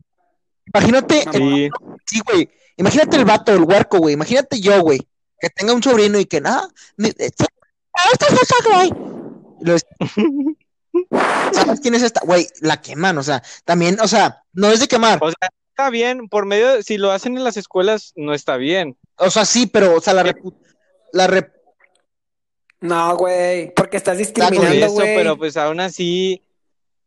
imagínate, 0.74 1.24
Sí, 1.34 1.70
sí, 2.06 2.22
güey, 2.26 2.50
imagínate 2.78 3.18
el 3.18 3.26
vato, 3.26 3.52
el 3.54 3.64
huerco, 3.64 3.98
güey. 4.00 4.14
Imagínate 4.14 4.60
yo, 4.60 4.82
güey, 4.82 5.00
que 5.40 5.50
tenga 5.50 5.74
un 5.74 5.84
sobrino 5.84 6.20
y 6.20 6.26
que 6.26 6.42
nada, 6.42 6.68
ni- 6.98 7.10
eh, 7.10 7.32
ah, 7.40 8.10
esta 8.12 8.26
es 8.28 8.40
Sasha 8.40 8.56
Grey. 8.66 8.92
Y 9.62 9.66
lo- 9.66 9.78
¿Sabes 11.54 11.80
quién 11.82 11.96
es 11.96 12.04
esta? 12.04 12.22
Güey, 12.26 12.48
la 12.62 12.82
queman, 12.82 13.18
o 13.18 13.24
sea, 13.24 13.44
también, 13.66 14.00
o 14.02 14.08
sea, 14.08 14.44
no 14.54 14.68
es 14.72 14.80
de 14.80 14.88
quemar. 14.88 15.20
o 15.22 15.30
sea, 15.30 15.50
está 15.70 15.90
bien, 15.90 16.28
por 16.30 16.46
medio, 16.46 16.68
de- 16.76 16.84
si 16.84 16.98
lo 16.98 17.12
hacen 17.12 17.38
en 17.38 17.44
las 17.44 17.58
escuelas, 17.58 18.14
no 18.16 18.34
está 18.34 18.58
bien. 18.58 18.98
O 19.18 19.30
sea, 19.30 19.46
sí, 19.46 19.68
pero, 19.68 19.96
o 19.96 20.02
sea, 20.02 20.14
la 20.14 20.24
repu- 20.24 20.56
la 21.14 21.28
rep- 21.28 21.54
No, 22.82 23.18
güey, 23.18 23.74
porque 23.74 23.98
estás 23.98 24.18
discriminando, 24.18 24.86
eso, 24.86 24.94
güey. 24.94 25.16
pero 25.16 25.38
pues 25.38 25.58
aún 25.58 25.80
así, 25.80 26.42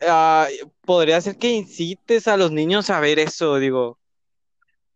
ah, 0.07 0.47
podría 0.85 1.21
ser 1.21 1.37
que 1.37 1.51
incites 1.51 2.29
a 2.29 2.37
los 2.37 2.53
niños 2.53 2.91
a 2.91 3.01
ver 3.01 3.19
eso, 3.19 3.57
digo. 3.57 3.99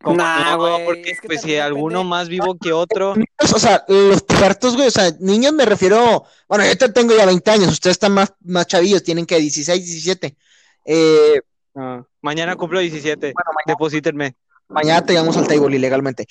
Como 0.03 0.19
Nah, 0.19 0.53
no, 0.53 0.59
güey, 0.59 0.85
porque 0.85 1.11
es 1.13 1.21
que 1.21 1.27
pues 1.27 1.41
si 1.41 1.57
alguno 1.57 2.05
más 2.05 2.29
vivo 2.29 2.57
que 2.59 2.73
otro, 2.73 3.15
o 3.39 3.59
sea, 3.59 3.85
los 3.89 4.23
pubertos, 4.23 4.77
güey, 4.77 4.89
o 4.89 4.91
sea, 4.91 5.11
niños 5.21 5.55
me 5.55 5.65
refiero, 5.65 6.25
bueno, 6.47 6.67
yo 6.67 6.77
te 6.77 6.91
tengo 6.91 7.17
ya 7.17 7.25
20 7.25 7.51
años, 7.51 7.69
ustedes 7.73 7.95
están 7.95 8.13
más, 8.13 8.35
más 8.45 8.67
chavillos, 8.67 9.03
tienen 9.03 9.25
que 9.25 9.39
16, 9.39 9.85
17. 9.85 10.37
Eh, 10.85 11.41
ah, 11.75 12.05
mañana 12.21 12.55
cumplo 12.57 12.79
17, 12.81 13.19
bueno, 13.19 13.35
mañana, 13.35 13.65
deposítenme. 13.67 14.37
mañana 14.69 15.05
te 15.05 15.15
llevamos 15.15 15.37
al 15.39 15.49
table 15.49 15.75
ilegalmente. 15.75 16.27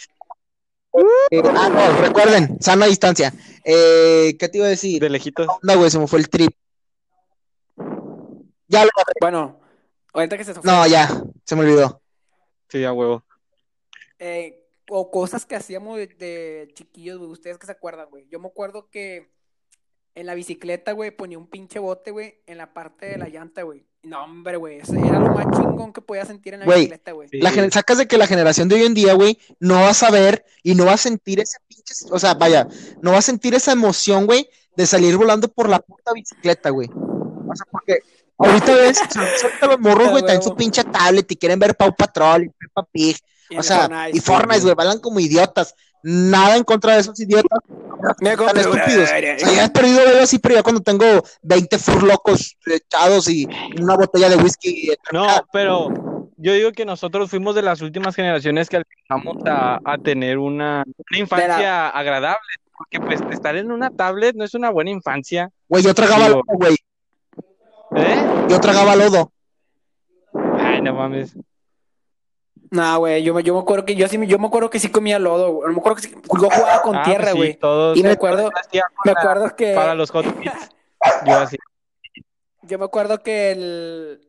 Eh, 1.31 1.41
ah, 1.43 1.69
no, 1.69 2.01
recuerden, 2.01 2.57
sana 2.61 2.85
distancia. 2.85 3.33
Eh, 3.63 4.35
¿qué 4.39 4.49
te 4.49 4.57
iba 4.59 4.67
a 4.67 4.69
decir? 4.69 5.01
De 5.01 5.09
lejitos. 5.09 5.47
onda, 5.47 5.75
güey, 5.75 5.89
se 5.89 5.99
me 5.99 6.07
fue 6.07 6.19
el 6.19 6.29
trip. 6.29 6.51
Ya 8.67 8.83
lo 8.83 8.91
Bueno, 9.19 9.59
ahorita 10.13 10.37
que 10.37 10.43
se 10.43 10.53
No, 10.63 10.87
ya, 10.87 11.09
se 11.43 11.55
me 11.55 11.61
olvidó. 11.61 12.01
Sí, 12.69 12.83
a 12.83 12.93
huevo. 12.93 13.23
eh, 14.19 14.61
o 14.89 15.09
cosas 15.11 15.45
que 15.45 15.55
hacíamos 15.55 15.97
de, 15.97 16.07
de 16.07 16.71
chiquillos, 16.73 17.17
güey. 17.17 17.31
Ustedes 17.31 17.57
que 17.57 17.65
se 17.65 17.71
acuerdan, 17.71 18.09
güey. 18.09 18.27
Yo 18.29 18.39
me 18.39 18.47
acuerdo 18.47 18.89
que 18.89 19.31
en 20.13 20.25
la 20.25 20.35
bicicleta, 20.35 20.93
güey, 20.93 21.11
ponía 21.11 21.37
un 21.37 21.47
pinche 21.47 21.79
bote, 21.79 22.11
güey, 22.11 22.41
en 22.45 22.57
la 22.57 22.73
parte 22.73 23.07
de 23.07 23.17
la 23.17 23.27
llanta, 23.27 23.63
güey. 23.63 23.85
No, 24.05 24.23
hombre, 24.23 24.57
güey. 24.57 24.77
Eso 24.77 24.93
era 24.93 25.19
lo 25.19 25.33
más 25.33 25.45
chingón 25.57 25.91
que 25.91 26.01
podía 26.01 26.25
sentir 26.25 26.53
en 26.53 26.59
la 26.59 26.65
Güey, 26.65 26.81
bicicleta, 26.81 27.11
güey. 27.11 27.27
Sí. 27.27 27.39
La 27.39 27.51
sacas 27.71 27.97
de 27.97 28.07
que 28.07 28.17
la 28.17 28.27
generación 28.27 28.69
de 28.69 28.75
hoy 28.75 28.83
en 28.83 28.93
día, 28.93 29.13
güey, 29.13 29.39
no 29.59 29.75
va 29.75 29.89
a 29.89 29.93
saber 29.95 30.45
y 30.61 30.75
no 30.75 30.85
va 30.85 30.93
a 30.93 30.97
sentir 30.97 31.39
ese 31.39 31.57
pinche, 31.67 31.93
o 32.11 32.19
sea, 32.19 32.35
vaya, 32.35 32.67
no 33.01 33.11
va 33.11 33.17
a 33.17 33.23
sentir 33.23 33.55
esa 33.55 33.71
emoción, 33.71 34.27
güey, 34.27 34.47
de 34.75 34.85
salir 34.85 35.17
volando 35.17 35.47
por 35.47 35.69
la 35.69 35.79
puta 35.79 36.13
bicicleta, 36.13 36.69
güey. 36.69 36.87
O 36.93 37.55
sea, 37.55 37.65
porque 37.71 37.99
ahorita 38.37 38.75
ves, 38.75 38.99
ahorita 39.15 39.67
los 39.67 39.79
morros, 39.79 40.09
güey, 40.09 40.21
están 40.21 40.35
en 40.35 40.43
su 40.43 40.55
pinche 40.55 40.83
tablet 40.83 41.31
y 41.31 41.35
quieren 41.35 41.57
ver 41.57 41.75
Pau 41.75 41.95
Patrol 41.95 42.43
y 42.43 42.49
Peppa 42.49 42.87
Pig, 42.91 43.17
Y 43.49 43.57
o 43.57 43.63
sea, 43.63 43.87
Fortnite, 43.87 44.17
y 44.17 44.19
Fortnite, 44.19 44.61
güey, 44.61 44.75
bailan 44.75 44.99
como 44.99 45.19
idiotas. 45.19 45.73
Nada 46.07 46.55
en 46.55 46.63
contra 46.63 46.93
de 46.93 46.99
esos 46.99 47.19
idiotas 47.19 47.59
Me 48.21 48.37
tan 48.37 48.57
estúpidos. 48.57 49.05
O 49.05 49.07
sea, 49.07 49.19
ya 49.19 49.65
he 49.65 49.69
perdido 49.71 49.97
ver 50.05 50.21
así, 50.21 50.37
pero 50.37 50.53
ya 50.53 50.61
cuando 50.61 50.81
tengo 50.81 51.03
20 51.41 51.79
furlocos 51.79 52.55
echados 52.67 53.27
y 53.27 53.47
una 53.81 53.95
botella 53.95 54.29
de 54.29 54.35
whisky. 54.35 54.91
No, 55.11 55.25
pero 55.51 55.89
yo 56.37 56.53
digo 56.53 56.71
que 56.73 56.85
nosotros 56.85 57.31
fuimos 57.31 57.55
de 57.55 57.63
las 57.63 57.81
últimas 57.81 58.15
generaciones 58.15 58.69
que 58.69 58.77
alcanzamos 58.77 59.43
a, 59.47 59.79
a 59.83 59.97
tener 59.97 60.37
una, 60.37 60.83
una 60.85 61.19
infancia 61.19 61.89
agradable, 61.89 62.39
porque 62.77 62.99
pues 62.99 63.21
estar 63.31 63.55
en 63.55 63.71
una 63.71 63.89
tablet 63.89 64.35
no 64.35 64.43
es 64.43 64.53
una 64.53 64.69
buena 64.69 64.91
infancia, 64.91 65.49
Güey, 65.67 65.83
yo 65.83 65.95
tragaba 65.95 66.29
lodo, 66.29 66.43
güey. 66.45 66.75
¿eh? 67.95 68.45
Yo 68.47 68.59
tragaba 68.59 68.95
lodo. 68.95 69.31
Ay, 70.59 70.81
no 70.81 70.93
mames. 70.93 71.35
No, 72.75 72.99
güey, 72.99 73.23
yo, 73.23 73.33
me- 73.33 73.43
yo 73.43 73.53
me 73.53 73.59
acuerdo 73.61 73.85
que 73.85 73.95
yo 73.95 74.07
sí, 74.07 74.19
yo 74.27 74.37
me 74.39 74.47
acuerdo 74.47 74.69
que 74.69 74.79
sí 74.79 74.89
comía 74.91 75.17
lodo, 75.19 75.51
güey. 75.53 75.71
Me 75.73 75.79
acuerdo 75.79 75.95
que 75.95 76.01
sí, 76.03 76.09
yo 76.13 76.49
jugaba 76.49 76.81
con 76.81 76.95
Ah, 76.95 77.03
tierra, 77.03 77.23
pues 77.23 77.31
sí, 77.33 77.37
güey. 77.37 77.53
todos 77.55 77.97
Y 77.97 78.03
me 78.03 78.11
acuerdo, 78.11 78.49
me 79.05 79.11
acuerdo 79.11 79.55
que 79.55 79.73
para 79.73 79.95
los 79.95 80.11
hot. 80.11 80.25
Yo 81.25 81.33
así. 81.37 81.57
yo 82.63 82.79
me 82.79 82.85
acuerdo 82.85 83.23
que 83.23 83.51
el, 83.51 84.27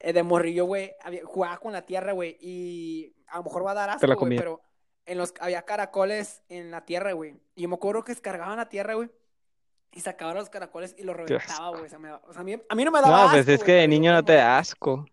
el 0.00 0.14
de 0.14 0.22
morrillo, 0.22 0.64
güey, 0.64 0.92
jugaba 1.24 1.58
con 1.58 1.72
la 1.72 1.82
tierra, 1.82 2.12
güey, 2.12 2.36
y 2.40 3.14
a 3.28 3.36
lo 3.38 3.44
mejor 3.44 3.66
va 3.66 3.70
a 3.72 3.74
dar 3.74 3.90
asco, 3.90 4.06
güey, 4.06 4.36
pero 4.38 4.60
en 5.06 5.18
los 5.18 5.34
había 5.40 5.62
caracoles 5.62 6.42
en 6.48 6.70
la 6.70 6.84
tierra, 6.84 7.12
güey. 7.12 7.34
Y 7.54 7.62
yo 7.62 7.68
me 7.68 7.74
acuerdo 7.76 8.02
que 8.02 8.12
descargaban 8.12 8.56
la 8.56 8.68
tierra, 8.68 8.94
güey, 8.94 9.10
y 9.92 10.00
sacaban 10.00 10.34
los 10.34 10.50
caracoles 10.50 10.94
y 10.98 11.04
los 11.04 11.14
reventaba, 11.16 11.68
güey. 11.70 11.84
O 11.84 11.88
sea, 11.88 11.98
me 11.98 12.10
o 12.12 12.32
sea, 12.32 12.40
a, 12.40 12.44
mí, 12.44 12.54
a 12.68 12.74
mí 12.74 12.84
no 12.84 12.90
me 12.90 13.00
daba 13.00 13.24
No, 13.24 13.30
pues 13.30 13.40
asco, 13.40 13.50
es 13.52 13.58
güey, 13.58 13.66
que 13.66 13.72
de 13.74 13.88
niño 13.88 14.12
no 14.12 14.24
te 14.24 14.34
da 14.34 14.58
asco. 14.58 15.06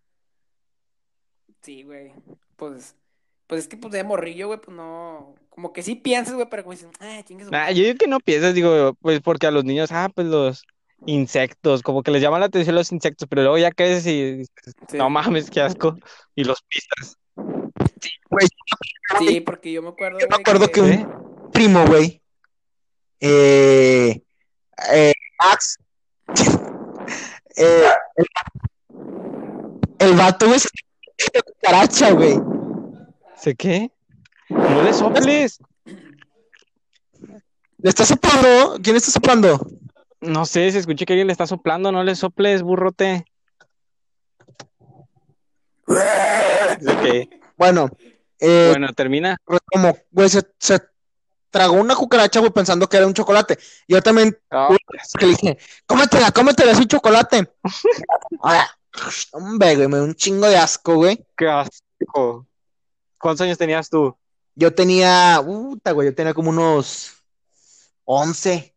Sí, 1.60 1.84
güey. 1.84 2.12
Pues, 2.56 2.94
pues 3.46 3.62
es 3.62 3.68
que 3.68 3.76
pues 3.76 3.92
de 3.92 4.04
morrillo, 4.04 4.46
güey, 4.48 4.60
pues 4.60 4.76
no. 4.76 5.34
Como 5.50 5.72
que 5.72 5.82
sí 5.82 5.94
piensas, 5.94 6.34
güey, 6.34 6.46
pero 6.50 6.62
como 6.64 6.72
dices, 6.72 6.88
ah, 7.00 7.20
chingue 7.24 7.44
su 7.44 7.50
Nah, 7.50 7.58
madre". 7.64 7.74
yo 7.74 7.82
digo 7.84 7.98
que 7.98 8.06
no 8.08 8.20
piensas, 8.20 8.54
digo, 8.54 8.94
pues 9.00 9.20
porque 9.20 9.46
a 9.46 9.50
los 9.50 9.64
niños, 9.64 9.90
ah, 9.92 10.10
pues 10.14 10.26
los 10.26 10.62
insectos, 11.06 11.82
como 11.82 12.02
que 12.02 12.10
les 12.12 12.22
llaman 12.22 12.40
la 12.40 12.46
atención 12.46 12.74
los 12.76 12.92
insectos, 12.92 13.26
pero 13.28 13.42
luego 13.42 13.58
ya 13.58 13.70
creces 13.72 14.06
y 14.06 14.32
dices, 14.36 14.74
Sí. 14.88 14.96
no 14.98 15.10
mames, 15.10 15.50
qué 15.50 15.60
asco. 15.60 15.96
Y 16.34 16.44
los 16.44 16.62
pisas. 16.62 17.16
Güey, 18.30 18.46
Sí, 19.18 19.40
porque 19.40 19.72
yo 19.72 19.82
me 19.82 19.88
acuerdo, 19.90 20.20
Yo 20.20 20.26
me 20.30 20.36
acuerdo 20.36 20.70
que 20.70 20.80
un- 20.80 20.92
¿eh? 20.92 21.06
primo, 21.52 21.84
güey. 21.86 22.22
Eh, 23.20 24.22
eh, 24.92 25.12
Max. 25.38 25.76
Eh, 27.54 27.84
el, 28.16 28.26
el 29.98 30.16
vato, 30.16 30.46
güey, 30.46 30.58
se 30.58 30.68
de 31.32 31.42
cucaracha, 31.42 32.12
güey. 32.12 32.38
¿Sé 33.36 33.54
qué? 33.54 33.90
No 34.48 34.82
le 34.82 34.92
soples. 34.92 35.58
¿Le 37.78 37.88
está 37.88 38.04
soplando? 38.04 38.78
¿Quién 38.82 38.96
está 38.96 39.10
soplando? 39.10 39.66
No 40.20 40.46
sé, 40.46 40.70
se 40.70 40.78
escucha 40.78 41.04
que 41.04 41.14
alguien 41.14 41.26
le 41.26 41.32
está 41.32 41.46
soplando, 41.46 41.90
no 41.90 42.04
le 42.04 42.14
soples, 42.14 42.62
burrote. 42.62 43.24
Bueno, 47.56 47.88
eh, 48.38 48.68
Bueno, 48.70 48.92
termina. 48.94 49.36
como, 49.44 49.96
güey, 50.10 50.28
se, 50.28 50.42
se 50.58 50.80
tragó 51.50 51.74
una 51.74 51.94
cucaracha, 51.94 52.40
güey, 52.40 52.52
pensando 52.52 52.88
que 52.88 52.96
era 52.96 53.06
un 53.06 53.14
chocolate. 53.14 53.58
Yo 53.88 54.02
también, 54.02 54.36
Ah, 54.50 54.68
que 55.18 55.26
le 55.26 55.32
dije, 55.32 55.58
cómetela, 55.86 56.30
cómetela, 56.32 56.72
es 56.72 56.78
un 56.78 56.86
chocolate. 56.86 57.50
Ahora, 58.42 58.66
hombre, 59.32 59.76
güey, 59.76 59.88
me 59.88 59.96
dio 59.98 60.04
un 60.04 60.14
chingo 60.14 60.46
de 60.48 60.56
asco, 60.56 60.94
güey. 60.96 61.24
qué 61.36 61.48
asco. 61.48 62.46
¿Cuántos 63.18 63.42
años 63.44 63.58
tenías 63.58 63.88
tú? 63.88 64.16
Yo 64.54 64.74
tenía, 64.74 65.40
puta, 65.44 65.92
güey, 65.92 66.08
yo 66.08 66.14
tenía 66.14 66.34
como 66.34 66.50
unos 66.50 67.12
11. 68.04 68.74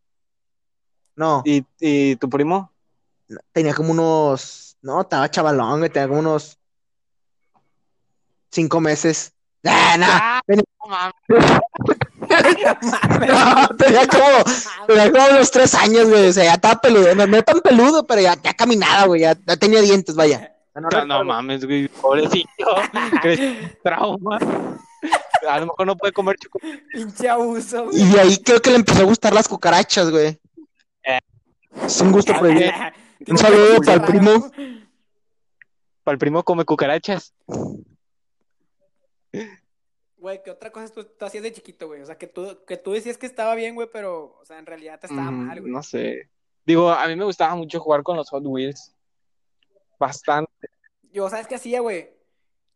No, 1.16 1.42
¿Y, 1.44 1.64
y 1.80 2.16
tu 2.16 2.28
primo? 2.28 2.72
tenía 3.52 3.74
como 3.74 3.90
unos, 3.90 4.76
no, 4.82 5.00
estaba 5.00 5.30
chavalón, 5.30 5.78
güey, 5.80 5.90
tenía 5.90 6.08
como 6.08 6.20
unos 6.20 6.58
5 8.52 8.80
meses. 8.80 9.32
Ah, 9.64 9.96
no, 9.98 10.06
Ah, 10.08 10.40
Ven. 10.46 10.58
no 10.84 10.90
mames. 10.90 11.14
No, 12.42 13.68
tenía 13.76 14.06
como, 14.06 14.86
tenía 14.86 15.12
como 15.12 15.26
unos 15.30 15.50
tres 15.50 15.74
años, 15.74 16.08
güey. 16.08 16.28
O 16.28 16.32
sea, 16.32 16.44
ya 16.44 16.54
estaba 16.54 16.80
peludo. 16.80 17.14
No, 17.14 17.26
no 17.26 17.42
tan 17.42 17.60
peludo, 17.60 18.06
pero 18.06 18.20
ya, 18.20 18.34
ya 18.42 18.54
caminaba, 18.54 19.06
güey. 19.06 19.22
Ya, 19.22 19.36
ya 19.46 19.56
tenía 19.56 19.80
dientes, 19.80 20.14
vaya. 20.14 20.52
No, 20.74 21.04
No, 21.06 21.24
mames, 21.24 21.64
güey, 21.64 21.88
pobrecito. 21.88 22.48
Trauma. 23.82 24.38
A 25.48 25.60
lo 25.60 25.66
mejor 25.66 25.86
no 25.86 25.96
puede 25.96 26.12
comer 26.12 26.36
chocolate. 26.36 26.82
Pinche 26.92 27.28
abuso, 27.28 27.84
güey. 27.84 28.02
Y 28.02 28.04
de 28.08 28.20
ahí 28.20 28.38
creo 28.38 28.60
que 28.60 28.70
le 28.70 28.76
empezó 28.76 29.02
a 29.02 29.04
gustar 29.04 29.32
las 29.32 29.48
cucarachas, 29.48 30.10
güey. 30.10 30.38
Eh. 31.04 31.20
Es 31.84 32.00
un 32.00 32.12
gusto 32.12 32.34
prohibido. 32.38 32.72
Un 33.26 33.38
saludo 33.38 33.80
para 33.80 33.94
el 33.94 34.02
primo. 34.02 34.50
Para 36.04 36.12
el 36.14 36.18
primo 36.18 36.42
come 36.42 36.64
cucarachas. 36.64 37.32
Güey, 40.26 40.42
¿qué 40.42 40.50
otra 40.50 40.72
cosa 40.72 40.92
tú, 40.92 41.04
tú 41.04 41.24
hacías 41.24 41.44
de 41.44 41.52
chiquito, 41.52 41.86
güey? 41.86 42.02
O 42.02 42.04
sea, 42.04 42.18
que 42.18 42.26
tú, 42.26 42.58
que 42.66 42.76
tú 42.76 42.90
decías 42.90 43.16
que 43.16 43.26
estaba 43.26 43.54
bien, 43.54 43.76
güey, 43.76 43.88
pero, 43.92 44.36
o 44.40 44.44
sea, 44.44 44.58
en 44.58 44.66
realidad 44.66 44.98
te 44.98 45.06
estaba 45.06 45.30
Mm, 45.30 45.46
mal, 45.46 45.60
güey. 45.60 45.72
no 45.72 45.84
sé. 45.84 46.28
Digo, 46.64 46.90
a 46.90 47.06
mí 47.06 47.14
me 47.14 47.24
gustaba 47.24 47.54
mucho 47.54 47.78
jugar 47.78 48.02
con 48.02 48.16
los 48.16 48.28
Hot 48.30 48.42
Wheels. 48.44 48.92
Bastante. 50.00 50.50
Yo, 51.12 51.28
¿sabes 51.30 51.46
qué 51.46 51.54
hacía, 51.54 51.78
güey? 51.80 52.10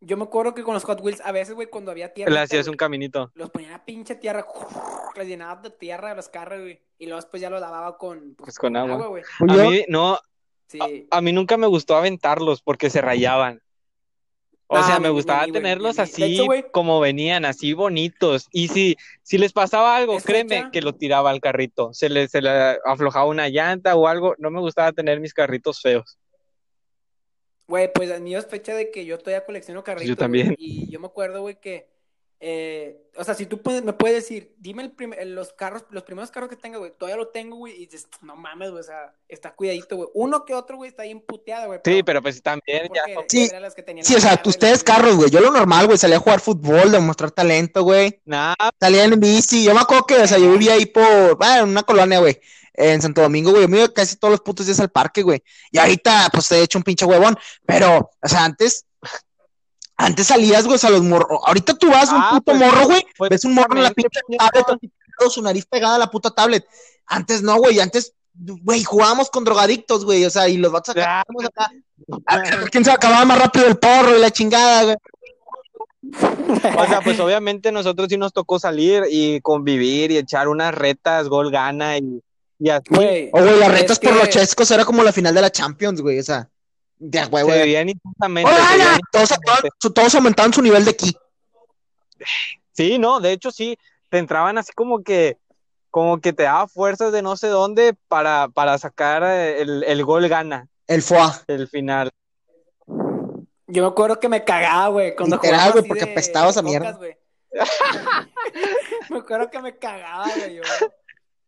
Yo 0.00 0.16
me 0.16 0.22
acuerdo 0.22 0.54
que 0.54 0.62
con 0.62 0.74
los 0.74 0.84
Hot 0.84 1.00
Wheels, 1.00 1.20
a 1.22 1.32
veces, 1.32 1.54
güey, 1.56 1.68
cuando 1.68 1.90
había 1.90 2.14
tierra, 2.14 2.30
Le 2.32 2.38
hacías 2.38 2.68
un 2.68 2.76
caminito. 2.76 3.32
los 3.34 3.50
ponía 3.50 3.70
la 3.72 3.84
pinche 3.84 4.14
tierra, 4.14 4.46
les 5.16 5.26
llenaba 5.26 5.60
de 5.60 5.70
tierra 5.70 6.10
de 6.10 6.14
los 6.14 6.28
carros, 6.28 6.60
güey. 6.60 6.80
Y 6.98 7.06
luego 7.06 7.16
después 7.20 7.42
ya 7.42 7.50
los 7.50 7.60
lavaba 7.60 7.98
con, 7.98 8.36
Pues 8.36 8.58
con 8.58 8.76
agua. 8.76 9.08
güey. 9.08 9.24
A 9.48 9.54
Yo- 9.56 9.70
mí, 9.70 9.84
no, 9.88 10.18
Sí. 10.68 11.08
a 11.10 11.20
mí 11.20 11.32
nunca 11.32 11.56
me 11.56 11.66
gustó 11.66 11.96
aventarlos 11.96 12.62
porque 12.62 12.90
se 12.90 13.00
rayaban. 13.00 13.60
O 14.72 14.82
sea, 14.84 15.00
me 15.00 15.10
gustaba 15.10 15.46
tenerlos 15.46 15.98
así 15.98 16.22
hecho, 16.22 16.46
como 16.70 17.00
venían, 17.00 17.44
así 17.44 17.72
bonitos. 17.72 18.46
Y 18.52 18.68
si, 18.68 18.96
si 19.24 19.36
les 19.36 19.52
pasaba 19.52 19.96
algo, 19.96 20.16
créeme 20.20 20.58
fecha. 20.58 20.70
que 20.70 20.80
lo 20.80 20.94
tiraba 20.94 21.30
al 21.30 21.40
carrito. 21.40 21.92
Se 21.92 22.08
le, 22.08 22.28
se 22.28 22.40
le 22.40 22.78
aflojaba 22.84 23.24
una 23.24 23.48
llanta 23.48 23.96
o 23.96 24.06
algo. 24.06 24.36
No 24.38 24.52
me 24.52 24.60
gustaba 24.60 24.92
tener 24.92 25.18
mis 25.18 25.34
carritos 25.34 25.80
feos. 25.80 26.16
Güey, 27.66 27.92
pues 27.92 28.12
a 28.12 28.20
mí 28.20 28.36
es 28.36 28.46
fecha 28.46 28.72
de 28.76 28.92
que 28.92 29.04
yo 29.04 29.18
todavía 29.18 29.44
colecciono 29.44 29.82
carritos. 29.82 30.08
Yo 30.08 30.16
también. 30.16 30.54
Y 30.56 30.88
yo 30.88 31.00
me 31.00 31.06
acuerdo, 31.06 31.42
güey, 31.42 31.58
que. 31.58 31.88
Eh, 32.42 32.96
o 33.16 33.22
sea, 33.24 33.34
si 33.34 33.44
tú 33.44 33.60
puedes- 33.60 33.84
me 33.84 33.92
puedes 33.92 34.16
decir, 34.16 34.54
dime 34.58 34.82
el 34.82 34.92
prim- 34.92 35.12
los 35.26 35.52
carros, 35.52 35.84
los 35.90 36.02
primeros 36.04 36.30
carros 36.30 36.48
que 36.48 36.56
tenga, 36.56 36.78
güey, 36.78 36.90
todavía 36.96 37.16
lo 37.16 37.28
tengo, 37.28 37.56
güey, 37.56 37.74
y 37.74 37.86
dices, 37.86 38.08
no 38.22 38.34
mames, 38.34 38.70
güey, 38.70 38.80
o 38.80 38.84
sea, 38.84 39.14
está 39.28 39.52
cuidadito, 39.54 39.96
güey. 39.96 40.08
Uno 40.14 40.44
que 40.46 40.54
otro, 40.54 40.76
güey, 40.78 40.88
está 40.88 41.02
bien 41.02 41.20
puteado, 41.20 41.66
güey. 41.66 41.80
Sí, 41.84 42.02
pero 42.02 42.22
pues 42.22 42.42
también 42.42 42.88
ya. 42.94 43.02
Sí, 43.28 43.50
que 43.76 43.82
tenían 43.82 44.06
Sí, 44.06 44.14
o 44.14 44.20
sea, 44.20 44.40
chingada. 44.42 44.78
carros, 44.84 45.16
güey. 45.16 45.30
Yo 45.30 45.40
lo 45.40 45.50
normal, 45.50 45.84
güey. 45.86 45.98
Salía 45.98 46.16
a 46.16 46.20
jugar 46.20 46.40
fútbol, 46.40 46.90
demostrar 46.90 47.30
talento, 47.30 47.82
güey. 47.82 48.20
Nah, 48.24 48.54
Salía 48.80 49.04
en 49.04 49.20
bici. 49.20 49.64
Yo 49.64 49.74
me 49.74 49.80
acuerdo 49.80 50.06
que, 50.06 50.14
o 50.16 50.26
sea, 50.26 50.38
yo 50.38 50.50
vivía 50.52 50.72
ahí 50.72 50.86
por, 50.86 51.36
bueno, 51.36 51.64
en 51.64 51.68
una 51.68 51.82
colonia, 51.82 52.20
güey. 52.20 52.40
En 52.72 53.02
Santo 53.02 53.20
Domingo, 53.20 53.50
güey. 53.50 53.62
Yo 53.64 53.68
me 53.68 53.78
iba 53.78 53.92
casi 53.92 54.16
todos 54.16 54.32
los 54.32 54.40
putos 54.40 54.64
días 54.64 54.80
al 54.80 54.88
parque, 54.90 55.22
güey. 55.22 55.42
Y 55.70 55.76
ahorita, 55.78 56.30
pues, 56.32 56.50
he 56.52 56.62
hecho 56.62 56.78
un 56.78 56.84
pinche 56.84 57.04
huevón. 57.04 57.36
Pero, 57.66 58.10
o 58.22 58.28
sea, 58.28 58.44
antes, 58.46 58.86
antes 60.06 60.26
salías, 60.28 60.64
güey, 60.66 60.78
sea, 60.78 60.90
los 60.90 61.02
morros. 61.02 61.40
Ahorita 61.46 61.74
tú 61.74 61.88
vas, 61.90 62.10
un 62.10 62.16
Ah, 62.20 62.28
puto 62.32 62.44
pues, 62.52 62.58
morro, 62.58 62.86
güey. 62.86 63.04
pues, 63.18 63.30
Ves 63.30 63.44
un 63.44 63.54
morro 63.54 63.76
en 63.76 63.82
la 63.84 63.90
pinche 63.90 64.20
tablet, 64.38 64.64
así 64.68 64.88
pegado, 64.88 65.30
su 65.30 65.42
nariz 65.42 65.66
pegada 65.66 65.94
a 65.96 65.98
la 65.98 66.10
puta 66.10 66.30
tablet. 66.30 66.66
Antes 67.06 67.42
no, 67.42 67.56
güey. 67.58 67.80
Antes, 67.80 68.12
güey, 68.34 68.82
jugábamos 68.82 69.28
con 69.30 69.44
drogadictos, 69.44 70.04
güey. 70.04 70.24
O 70.24 70.30
sea, 70.30 70.48
y 70.48 70.56
los 70.56 70.72
vatos 70.72 70.90
acá. 70.96 71.20
Ah. 71.20 71.24
acá. 71.46 71.70
A 72.26 72.38
ver, 72.38 72.70
¿Quién 72.70 72.84
se 72.84 72.90
acababa 72.90 73.24
más 73.24 73.38
rápido 73.38 73.66
el 73.66 73.76
porro 73.76 74.16
y 74.16 74.20
la 74.20 74.30
chingada, 74.30 74.84
güey? 74.84 74.96
O 76.02 76.86
sea, 76.86 77.00
pues 77.04 77.20
obviamente 77.20 77.70
nosotros 77.70 78.08
sí 78.08 78.16
nos 78.16 78.32
tocó 78.32 78.58
salir 78.58 79.04
y 79.10 79.40
convivir 79.42 80.10
y 80.10 80.16
echar 80.16 80.48
unas 80.48 80.74
retas, 80.74 81.28
gol 81.28 81.50
gana 81.50 81.98
y, 81.98 82.22
y 82.58 82.70
así. 82.70 82.84
Güey, 82.88 83.28
O, 83.32 83.40
güey, 83.42 83.58
las 83.60 83.70
retas 83.70 83.98
que- 83.98 84.08
por 84.08 84.16
los 84.16 84.28
chescos 84.30 84.70
era 84.70 84.84
como 84.84 85.02
la 85.02 85.12
final 85.12 85.34
de 85.34 85.42
la 85.42 85.50
Champions, 85.50 86.00
güey. 86.00 86.18
O 86.18 86.22
sea, 86.22 86.48
de 87.00 87.18
a 87.18 87.26
huevo. 87.26 87.50
se 87.50 87.62
vivían 87.64 87.88
Todos, 89.10 89.28
todos, 89.80 89.94
todos 89.94 90.14
aumentaban 90.14 90.52
su 90.52 90.62
nivel 90.62 90.84
de 90.84 90.94
ki. 90.94 91.16
Sí, 92.72 92.98
no, 92.98 93.18
de 93.20 93.32
hecho 93.32 93.50
sí, 93.50 93.76
te 94.10 94.18
entraban 94.18 94.58
así 94.58 94.72
como 94.74 95.02
que, 95.02 95.38
como 95.90 96.20
que 96.20 96.32
te 96.32 96.44
daba 96.44 96.68
fuerzas 96.68 97.10
de 97.12 97.22
no 97.22 97.36
sé 97.36 97.48
dónde 97.48 97.94
para, 98.08 98.48
para 98.48 98.78
sacar 98.78 99.22
eh, 99.24 99.60
el, 99.62 99.82
el 99.84 100.04
gol 100.04 100.28
gana, 100.28 100.68
El 100.86 101.02
foie. 101.02 101.20
el 101.48 101.66
final. 101.68 102.10
Yo 103.66 103.82
me 103.82 103.88
acuerdo 103.88 104.18
que 104.20 104.28
me 104.28 104.44
cagaba, 104.44 104.88
güey, 104.88 105.14
cuando 105.16 105.36
Literal, 105.36 105.58
jugaba 105.60 105.72
güey, 105.72 105.88
porque 105.88 106.04
de- 106.04 106.10
apestabas 106.12 106.56
a 106.56 106.62
mierda. 106.62 106.98
me 109.10 109.18
acuerdo 109.18 109.50
que 109.50 109.60
me 109.60 109.76
cagaba, 109.76 110.26
güey, 110.36 110.56
yo. 110.56 110.62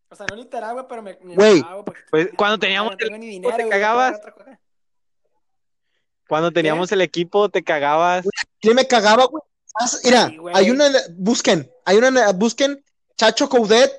O 0.08 0.14
sea, 0.16 0.26
no 0.28 0.36
literal, 0.36 0.74
güey, 0.74 0.86
pero 0.88 1.02
me, 1.02 1.18
me 1.22 1.34
Güey, 1.34 1.60
cagaba, 1.62 1.74
güey, 1.74 1.84
porque, 1.84 2.00
pues, 2.10 2.28
cuando 2.36 2.56
no, 2.56 2.60
teníamos 2.60 2.92
no 2.92 2.96
tengo 2.96 3.14
el 3.16 3.20
dinero, 3.20 3.56
te 3.56 3.68
cagabas. 3.68 4.12
pagar 4.12 4.20
otra 4.20 4.32
cosa. 4.32 4.51
Cuando 6.28 6.50
teníamos 6.52 6.90
el 6.92 7.00
equipo 7.02 7.48
te 7.48 7.62
cagabas. 7.62 8.26
¿Quién 8.60 8.74
me 8.74 8.86
cagaba, 8.86 9.24
güey? 9.26 9.42
Mira, 10.04 10.28
Sí, 10.28 10.36
güey. 10.36 10.54
hay 10.56 10.70
una, 10.70 10.86
busquen, 11.16 11.70
hay 11.84 11.96
una, 11.96 12.30
busquen 12.32 12.84
Chacho 13.16 13.48
Coudet 13.48 13.90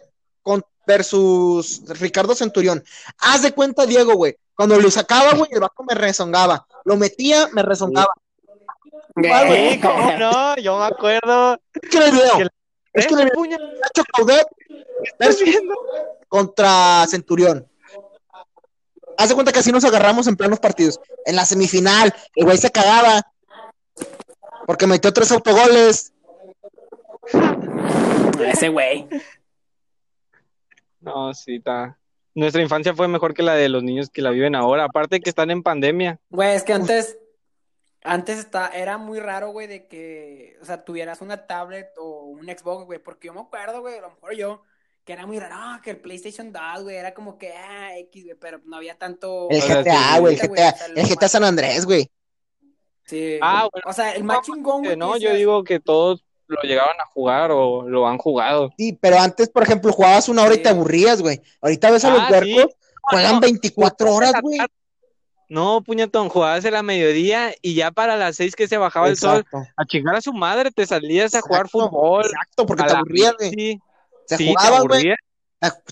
con, 0.42 0.64
versus 0.86 1.82
Ricardo 2.00 2.36
Centurión. 2.36 2.84
Haz 3.18 3.42
de 3.44 3.52
cuenta, 3.54 3.86
Diego, 3.86 4.14
güey. 4.14 4.36
Cuando 4.56 4.80
lo 4.80 4.92
sacaba, 4.92 5.34
güey, 5.34 5.50
el 5.52 5.60
vato 5.62 5.84
me 5.84 5.96
rezongaba. 5.96 6.68
Lo 6.86 6.96
metía, 6.96 7.50
me 7.54 7.64
rezongaba. 7.64 8.14
¿cómo 9.16 10.12
no? 10.18 10.56
Yo 10.58 10.78
me 10.80 10.86
acuerdo. 10.86 11.60
Es 11.82 11.90
que 11.90 11.98
el 11.98 12.12
video, 12.12 12.38
Que- 12.38 12.48
es 12.94 13.08
que 13.08 13.14
el 13.14 13.20
video, 13.22 13.34
Puña, 13.34 13.58
Chacho 13.58 14.04
Coudet 14.14 14.48
¿estás 15.04 15.40
viendo? 15.40 15.74
contra 16.28 17.06
Centurión. 17.10 17.68
Haz 19.17 19.30
de 19.30 19.36
cuenta 19.36 19.52
que 19.52 19.60
así 19.60 19.71
nos 19.71 19.86
agarramos 19.86 20.28
en 20.28 20.36
plenos 20.36 20.60
partidos. 20.60 20.99
En 21.26 21.36
la 21.36 21.45
semifinal, 21.45 22.13
el 22.36 22.45
güey 22.45 22.58
se 22.58 22.71
cagaba. 22.71 23.21
Porque 24.65 24.88
metió 24.88 25.12
tres 25.13 25.32
autogoles. 25.32 26.13
Ese 28.45 28.69
güey. 28.69 29.08
No, 31.02 31.34
sí, 31.34 31.56
está. 31.56 31.97
Nuestra 32.36 32.62
infancia 32.62 32.95
fue 32.95 33.08
mejor 33.08 33.34
que 33.34 33.43
la 33.43 33.54
de 33.54 33.69
los 33.69 33.84
niños 33.84 34.10
que 34.10 34.21
la 34.21 34.32
viven 34.32 34.56
ahora. 34.56 34.86
Aparte 34.86 35.19
que 35.19 35.30
están 35.30 35.52
en 35.52 35.62
pandemia. 35.62 36.19
Güey, 36.30 36.56
es 36.56 36.63
que 36.63 36.73
antes, 36.73 37.17
antes 38.04 38.39
está, 38.39 38.69
era 38.69 38.97
muy 38.97 39.19
raro, 39.19 39.52
güey, 39.52 39.67
de 39.67 39.88
que, 39.88 40.58
o 40.62 40.65
sea, 40.65 40.84
tuvieras 40.84 41.21
una 41.21 41.45
tablet 41.45 41.89
o 41.97 42.23
un 42.23 42.45
Xbox, 42.45 42.86
güey, 42.86 42.99
porque 42.99 43.28
yo 43.28 43.34
me 43.34 43.41
acuerdo, 43.41 43.82
güey, 43.82 43.97
a 43.97 44.02
lo 44.02 44.10
mejor 44.12 44.34
yo, 44.36 44.63
que 45.04 45.13
era 45.13 45.26
muy 45.26 45.39
raro, 45.39 45.56
ah, 45.58 45.82
que 45.84 45.92
el 45.92 45.98
PlayStation 45.98 46.52
2, 46.52 46.84
güey, 46.84 46.96
era 46.96 47.13
como 47.13 47.38
que, 47.38 47.52
ah, 47.54 47.98
X, 47.98 48.24
güey, 48.24 48.38
pero 48.39 48.60
no 48.66 48.78
había 48.78 48.98
tanto... 48.98 49.50
El 49.50 49.62
GTA, 49.62 50.13
sí, 50.16 50.20
güey, 50.20 50.34
el 50.36 50.39
sí, 50.39 50.48
GTA, 50.48 51.26
el 51.26 51.30
San 51.30 51.44
Andrés, 51.44 51.86
güey. 51.86 52.10
Sí. 53.06 53.38
Ah, 53.42 53.68
bueno. 53.72 53.89
O 53.89 53.94
sea, 53.94 54.13
el 54.16 54.24
más 54.24 54.42
chingón, 54.42 54.84
güey, 54.84 54.96
No, 54.96 55.18
yo 55.18 55.34
digo 55.34 55.63
que 55.63 55.80
todos 55.80 56.24
lo 56.48 56.62
llegaban 56.62 57.00
a 57.02 57.06
jugar 57.06 57.52
o 57.52 57.88
lo 57.88 58.08
han 58.08 58.18
jugado. 58.18 58.70
Sí, 58.78 58.98
pero 59.02 59.20
antes, 59.20 59.50
por 59.50 59.63
ejemplo, 59.63 59.92
jugabas 59.92 60.30
una 60.30 60.44
hora 60.44 60.54
y 60.54 60.58
Sí. 60.58 60.63
te 60.63 60.70
aburrías, 60.70 61.22
güey. 61.22 61.42
Ahorita 61.62 61.92
ves 61.92 62.06
a 62.06 62.10
los 62.12 62.22
Ah, 62.22 62.28
huercos, 62.32 62.72
sí. 62.72 62.78
juegan 63.02 63.39
24 63.39 64.13
horas, 64.13 64.34
güey. 64.42 64.60
No, 65.50 65.84
puñetón, 65.84 66.30
jugabas 66.30 66.66
a 66.66 66.72
la 66.72 66.82
mediodía 66.82 67.54
y 67.62 67.76
ya 67.76 67.92
para 67.92 68.16
las 68.16 68.38
seis 68.38 68.56
que 68.56 68.68
se 68.68 68.78
bajaba 68.78 69.10
el 69.10 69.18
sol, 69.18 69.46
a 69.76 69.86
chingar 69.86 70.16
a 70.16 70.22
su 70.22 70.34
madre, 70.34 70.72
te 70.72 70.86
salías 70.86 71.36
a 71.36 71.42
jugar 71.42 71.68
fútbol. 71.70 72.26
exacto, 72.26 72.66
porque 72.66 72.84
te 72.84 72.94
aburrías, 72.94 73.36
güey. 73.38 73.50
bici. 73.52 73.80
Se 74.28 74.38
Sí, 74.38 74.48
jugaba, 74.48 74.82
güey. 74.82 75.10
aburrías. 75.10 75.18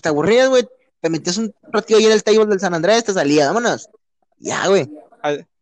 Te 0.00 0.08
aburrías, 0.08 0.48
güey. 0.48 0.66
Te 1.00 1.10
metías 1.10 1.36
un 1.38 1.52
ratito 1.72 1.98
ahí 1.98 2.06
en 2.06 2.12
el 2.12 2.22
table 2.22 2.46
del 2.46 2.60
San 2.60 2.74
Andrés, 2.74 3.04
te 3.04 3.12
salía, 3.12 3.46
vámonos. 3.48 3.88
Ya, 4.38 4.66
güey. 4.68 4.88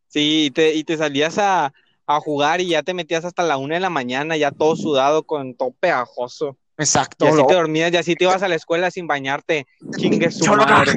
Sí, 0.08 0.46
y 0.46 0.50
te, 0.50 0.74
y 0.74 0.84
te 0.84 0.96
salías 0.96 1.38
a, 1.38 1.72
a 2.06 2.20
jugar 2.20 2.60
y 2.60 2.68
ya 2.68 2.82
te 2.82 2.94
metías 2.94 3.24
hasta 3.24 3.42
la 3.42 3.56
una 3.56 3.74
de 3.76 3.80
la 3.80 3.90
mañana, 3.90 4.36
ya 4.36 4.50
todo 4.50 4.76
sudado, 4.76 5.22
con 5.22 5.54
todo 5.54 5.70
pegajoso. 5.78 6.56
Exacto. 6.76 7.24
Y 7.24 7.28
así 7.28 7.36
lo- 7.38 7.46
te 7.46 7.54
dormías 7.54 7.92
y 7.92 7.96
así 7.96 8.14
te 8.16 8.24
ibas 8.24 8.42
a 8.42 8.48
la 8.48 8.54
escuela 8.56 8.90
sin 8.90 9.06
bañarte. 9.06 9.66
Chingue 9.96 10.30
su 10.30 10.44
madre. 10.54 10.94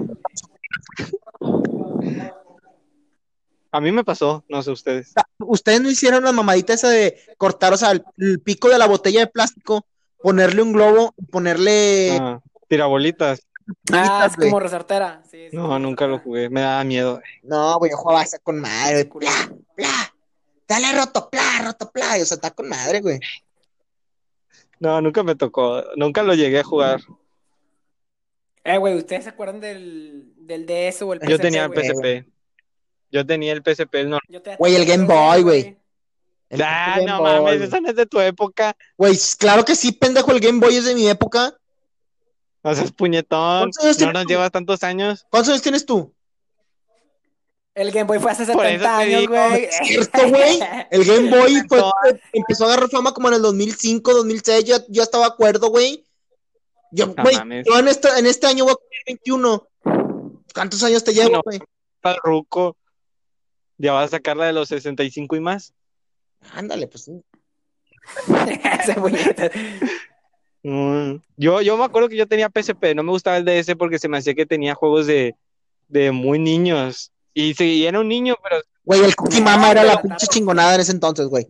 A 3.71 3.81
mí 3.81 3.91
me 3.91 4.03
pasó, 4.03 4.43
no 4.49 4.61
sé 4.61 4.69
ustedes. 4.71 5.13
Ustedes 5.39 5.81
no 5.81 5.89
hicieron 5.89 6.23
la 6.23 6.31
mamadita 6.31 6.73
esa 6.73 6.89
de 6.89 7.17
cortar, 7.37 7.73
o 7.73 7.77
sea, 7.77 7.91
el, 7.91 8.03
el 8.17 8.39
pico 8.39 8.69
de 8.69 8.77
la 8.77 8.85
botella 8.87 9.21
de 9.21 9.27
plástico, 9.27 9.85
ponerle 10.23 10.61
un 10.61 10.73
globo, 10.73 11.13
y 11.17 11.25
ponerle. 11.25 12.17
Ah, 12.19 12.41
tirabolitas. 12.67 13.45
Ah, 13.91 14.25
es 14.27 14.35
como 14.35 14.59
resortera. 14.59 15.21
Sí, 15.29 15.49
sí, 15.51 15.55
No, 15.55 15.77
nunca 15.77 16.07
lo 16.07 16.19
jugué. 16.19 16.49
Me 16.49 16.61
daba 16.61 16.83
miedo. 16.83 17.21
No, 17.43 17.77
güey, 17.77 17.91
yo 17.91 17.97
jugaba 17.97 18.23
esa 18.23 18.39
con 18.39 18.59
madre, 18.59 19.03
güey. 19.03 19.27
Pla, 19.27 19.55
pla. 19.75 20.13
Dale 20.67 20.93
roto, 20.93 21.29
pla, 21.29 21.61
roto, 21.63 21.91
pla. 21.91 22.15
O 22.21 22.25
sea, 22.25 22.35
está 22.35 22.51
con 22.51 22.67
madre, 22.67 23.01
güey. 23.01 23.19
No, 24.79 24.99
nunca 25.01 25.23
me 25.23 25.35
tocó. 25.35 25.83
Nunca 25.95 26.23
lo 26.23 26.33
llegué 26.33 26.59
a 26.59 26.63
jugar. 26.63 27.01
Eh, 28.63 28.77
güey, 28.77 28.95
¿ustedes 28.95 29.25
se 29.25 29.29
acuerdan 29.29 29.59
del, 29.59 30.33
del 30.37 30.65
DS 30.65 31.01
o 31.01 31.13
el 31.13 31.19
PSP, 31.19 31.29
Yo 31.29 31.39
tenía 31.39 31.65
el? 31.65 31.71
PSP. 31.73 32.27
Yo 33.11 33.25
tenía 33.25 33.53
el 33.53 33.61
PSP. 33.61 33.95
el 33.95 34.09
normal. 34.09 34.57
Güey, 34.57 34.75
el 34.75 34.85
Game 34.85 35.05
Boy, 35.05 35.41
güey. 35.43 35.77
El 36.53 36.61
Ah, 36.61 36.93
Game 36.97 37.05
no 37.07 37.19
Boy, 37.19 37.31
mames, 37.31 37.61
esa 37.61 37.79
no 37.81 37.89
es 37.89 37.95
de 37.95 38.05
tu 38.05 38.19
época. 38.19 38.75
Güey, 38.97 39.17
claro 39.39 39.65
que 39.65 39.75
sí, 39.75 39.91
pendejo, 39.91 40.31
el 40.31 40.39
Game 40.39 40.59
Boy 40.59 40.75
es 40.75 40.85
de 40.85 40.93
mi 40.95 41.07
época. 41.09 41.55
No 42.63 42.75
seas 42.75 42.91
puñetón. 42.91 43.59
¿Cuántos 43.71 43.83
años 43.83 43.95
No 43.95 43.97
tienes 43.97 44.13
nos 44.13 44.23
tú? 44.23 44.29
llevas 44.29 44.51
tantos 44.51 44.83
años. 44.83 45.25
¿Cuántos 45.29 45.49
años 45.49 45.61
tienes 45.63 45.85
tú? 45.85 46.13
El 47.75 47.91
Game 47.91 48.03
Boy 48.05 48.19
fue 48.19 48.31
hace 48.31 48.45
Por 48.53 48.65
eso 48.67 48.83
70 48.83 48.97
te 48.97 49.03
años, 49.15 49.27
güey. 49.27 49.63
Es 49.65 49.77
cierto, 49.87 50.29
güey. 50.29 50.59
El 50.91 51.03
Game 51.05 51.29
Boy 51.31 51.63
fue, 51.67 51.79
No. 51.79 51.91
empezó 52.31 52.65
a 52.65 52.67
agarrar 52.67 52.89
fama 52.89 53.13
como 53.13 53.29
en 53.29 53.33
el 53.33 53.41
2005, 53.41 54.13
2006. 54.13 54.63
Yo, 54.65 54.77
yo 54.89 55.01
estaba 55.03 55.25
de 55.25 55.31
acuerdo, 55.31 55.69
güey. 55.69 56.05
Yo, 56.91 57.07
No 57.07 57.23
güey, 57.23 57.35
mames. 57.35 57.65
yo 57.67 57.79
en 57.79 57.87
este, 57.87 58.09
en 58.19 58.27
este 58.27 58.45
año 58.45 58.65
voy 58.65 58.73
a 58.73 58.75
cumplir 58.75 59.01
21. 59.07 59.67
¿Cuántos 60.53 60.83
años 60.83 61.03
te 61.03 61.13
llevo, 61.15 61.31
No. 61.37 61.41
güey? 61.43 61.59
Ruco. 62.23 62.77
Ya 63.79 63.91
vas 63.93 64.05
a 64.05 64.17
sacar 64.17 64.37
la 64.37 64.45
de 64.45 64.53
los 64.53 64.69
65 64.69 65.35
y 65.35 65.39
más. 65.39 65.73
Ándale, 66.51 66.87
pues. 66.87 67.09
Mm, 70.65 71.15
Yo, 71.35 71.61
yo 71.61 71.77
me 71.77 71.83
acuerdo 71.83 72.07
que 72.07 72.15
yo 72.15 72.25
tenía 72.25 72.49
PSP, 72.49 72.95
no 72.95 73.03
me 73.03 73.11
gustaba 73.11 73.35
el 73.37 73.43
DS 73.43 73.75
porque 73.75 73.99
se 73.99 74.07
me 74.07 74.17
hacía 74.17 74.33
que 74.33 74.45
tenía 74.45 74.75
juegos 74.75 75.07
de, 75.07 75.35
de 75.89 76.11
muy 76.11 76.39
niños. 76.39 77.11
Y 77.33 77.53
sí, 77.53 77.79
y 77.79 77.85
era 77.85 77.99
un 77.99 78.07
niño, 78.07 78.35
pero, 78.41 78.61
Güey, 78.85 79.03
el 79.03 79.15
Cookie 79.15 79.41
Mama 79.41 79.71
era 79.71 79.83
la 79.83 80.01
pinche 80.01 80.27
chingonada 80.27 80.75
en 80.75 80.81
ese 80.81 80.91
entonces, 80.93 81.27
güey. 81.27 81.47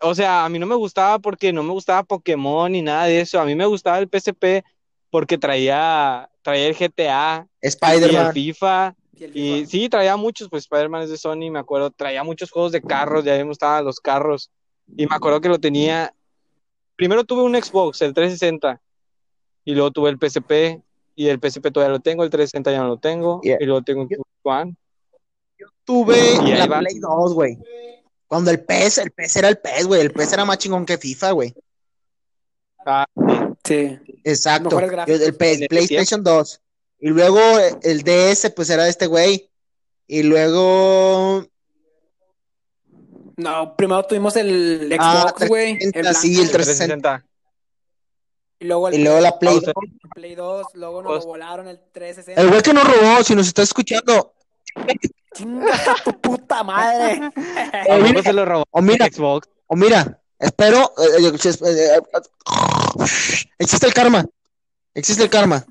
o 0.00 0.14
sea, 0.14 0.44
a 0.44 0.48
mí 0.48 0.58
no 0.58 0.66
me 0.66 0.74
gustaba 0.74 1.18
porque 1.18 1.52
no 1.52 1.62
me 1.62 1.72
gustaba 1.72 2.02
Pokémon 2.02 2.72
ni 2.72 2.80
nada 2.82 3.04
de 3.04 3.20
eso. 3.20 3.38
A 3.40 3.44
mí 3.44 3.54
me 3.54 3.66
gustaba 3.66 3.98
el 3.98 4.08
PSP 4.08 4.64
porque 5.10 5.36
traía, 5.38 6.30
traía 6.42 6.68
el 6.68 6.74
GTA 6.74 7.46
y 7.60 7.66
el 7.66 7.68
Spider-Man. 7.68 8.32
FIFA. 8.32 8.94
Y 9.14 9.24
el 9.60 9.66
sí, 9.66 9.88
traía 9.88 10.16
muchos, 10.16 10.48
pues 10.48 10.64
Spider-Man 10.64 11.02
es 11.02 11.10
de 11.10 11.18
Sony, 11.18 11.50
me 11.50 11.58
acuerdo, 11.58 11.90
traía 11.90 12.24
muchos 12.24 12.50
juegos 12.50 12.72
de 12.72 12.80
carros, 12.82 13.24
ya 13.24 13.36
me 13.36 13.44
gustaban 13.44 13.84
los 13.84 14.00
carros. 14.00 14.50
Y 14.96 15.06
me 15.06 15.14
acuerdo 15.14 15.40
que 15.40 15.48
lo 15.48 15.58
tenía. 15.58 16.14
Primero 16.96 17.24
tuve 17.24 17.42
un 17.42 17.54
Xbox, 17.54 18.00
el 18.02 18.14
360, 18.14 18.80
y 19.64 19.74
luego 19.74 19.90
tuve 19.90 20.10
el 20.10 20.18
PSP, 20.18 20.82
y 21.14 21.28
el 21.28 21.38
PSP 21.38 21.70
todavía 21.70 21.92
lo 21.92 22.00
tengo, 22.00 22.24
el 22.24 22.30
360 22.30 22.70
ya 22.72 22.78
no 22.80 22.88
lo 22.88 22.96
tengo, 22.98 23.40
Yeah. 23.42 23.58
y 23.60 23.64
luego 23.66 23.82
tengo 23.82 24.02
un 24.02 24.08
Xbox 24.08 24.30
One. 24.42 24.76
Tuve 25.84 26.16
Y 26.44 26.52
ahí 26.52 26.58
la 26.58 26.66
va. 26.66 26.78
Play 26.80 26.98
2, 26.98 27.34
güey. 27.34 27.58
Cuando 28.26 28.50
el 28.50 28.64
PES, 28.64 28.98
el 28.98 29.10
PES 29.10 29.36
era 29.36 29.48
el 29.48 29.58
PES, 29.58 29.86
güey. 29.86 30.00
El 30.00 30.10
PES 30.12 30.32
era 30.32 30.44
más 30.44 30.58
chingón 30.58 30.86
que 30.86 30.96
FIFA, 30.96 31.32
güey. 31.32 31.54
Ah, 32.86 33.04
Sí. 33.64 33.98
Exacto. 34.24 34.80
El 34.80 35.34
PES, 35.36 35.56
En 35.56 35.62
ese 35.62 35.68
PlayStation 35.68 36.24
2. 36.24 36.60
Y 37.02 37.08
luego 37.10 37.40
eh, 37.58 37.76
el 37.82 38.02
DS, 38.04 38.50
pues 38.56 38.70
era 38.70 38.84
de 38.84 38.90
este 38.90 39.06
güey. 39.06 39.50
Y 40.06 40.22
luego. 40.22 41.44
No, 43.36 43.76
primero 43.76 44.04
tuvimos 44.04 44.36
el 44.36 44.94
Ah, 45.00 45.26
Xbox, 45.34 45.48
güey. 45.48 45.78
360, 45.78 46.08
el 46.10 46.14
sí, 46.16 46.28
blanco, 46.34 46.42
el 46.44 46.50
360. 46.52 47.26
Y 48.60 48.64
luego 48.66 48.88
el 48.88 48.94
Y 48.94 48.98
luego 49.02 49.20
la 49.20 49.38
Play 49.38 49.56
O 49.56 49.60
sea, 49.60 49.72
2. 49.74 49.84
el 49.84 50.10
Play 50.10 50.34
2, 50.36 50.66
luego 50.74 51.02
nos 51.02 51.26
volaron 51.26 51.66
el 51.66 51.80
360. 51.92 52.40
El 52.40 52.48
güey 52.48 52.62
que 52.62 52.72
nos 52.72 52.84
robó, 52.84 53.24
si 53.24 53.34
nos 53.34 53.48
está 53.48 53.62
escuchando. 53.62 54.34
Chinga 55.34 55.74
a 55.74 56.04
tu 56.04 56.20
puta 56.20 56.62
madre. 56.62 57.20
¿A 57.90 57.96
mira. 57.98 58.22
se 58.22 58.32
lo 58.32 58.44
robó 58.44 58.64
O 58.70 58.80
mira, 58.80 59.06
Xbox? 59.06 59.48
o 59.66 59.74
mira, 59.74 60.20
espero. 60.38 60.92
eh, 60.98 61.26
eh, 61.26 61.32
eh, 61.64 61.96
eh, 61.96 62.00
existe 63.58 63.86
el 63.86 63.94
karma. 63.94 64.24
Existe 64.94 65.22
el 65.24 65.30
karma. 65.30 65.64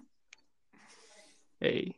Ey. 1.62 1.96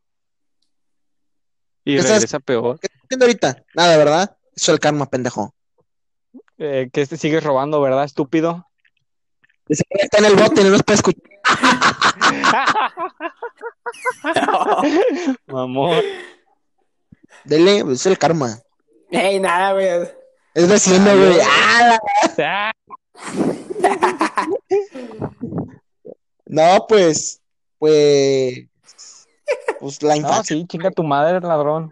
Y 1.86 1.94
¿Qué 1.94 2.00
estás- 2.00 2.16
regresa 2.18 2.40
peor. 2.40 2.80
¿Qué 2.80 2.88
estás 2.88 3.02
haciendo 3.06 3.26
ahorita? 3.26 3.64
Nada, 3.76 3.98
¿verdad? 3.98 4.38
Eso 4.56 4.72
es 4.72 4.74
el 4.76 4.80
karma, 4.80 5.10
pendejo. 5.10 5.54
Eh, 6.58 6.90
que 6.94 7.02
este 7.02 7.18
sigues 7.18 7.44
robando, 7.44 7.82
¿verdad, 7.82 8.04
estúpido? 8.04 8.70
Dice 9.68 9.84
que 9.90 10.04
Está 10.04 10.20
en 10.20 10.26
el 10.26 10.36
bote, 10.36 10.64
no 10.64 10.70
nos 10.70 10.84
puede 10.84 10.98
escuchar. 10.98 11.24
Mamón. 15.48 16.02
Dele, 17.46 17.84
es 17.92 18.06
el 18.06 18.18
karma. 18.18 18.60
Ey, 19.10 19.40
nada, 19.40 19.74
güey. 19.74 19.88
Es 20.54 20.68
vecino, 20.70 21.16
güey. 21.18 21.38
Ah, 22.38 22.72
No, 26.46 26.86
pues. 26.88 27.42
Pues. 27.80 28.68
Pues 29.80 30.02
la 30.02 30.14
No, 30.16 30.22
infancia. 30.22 30.56
sí, 30.56 30.66
chinga 30.68 30.92
tu 30.92 31.04
madre, 31.04 31.40
ladrón. 31.42 31.92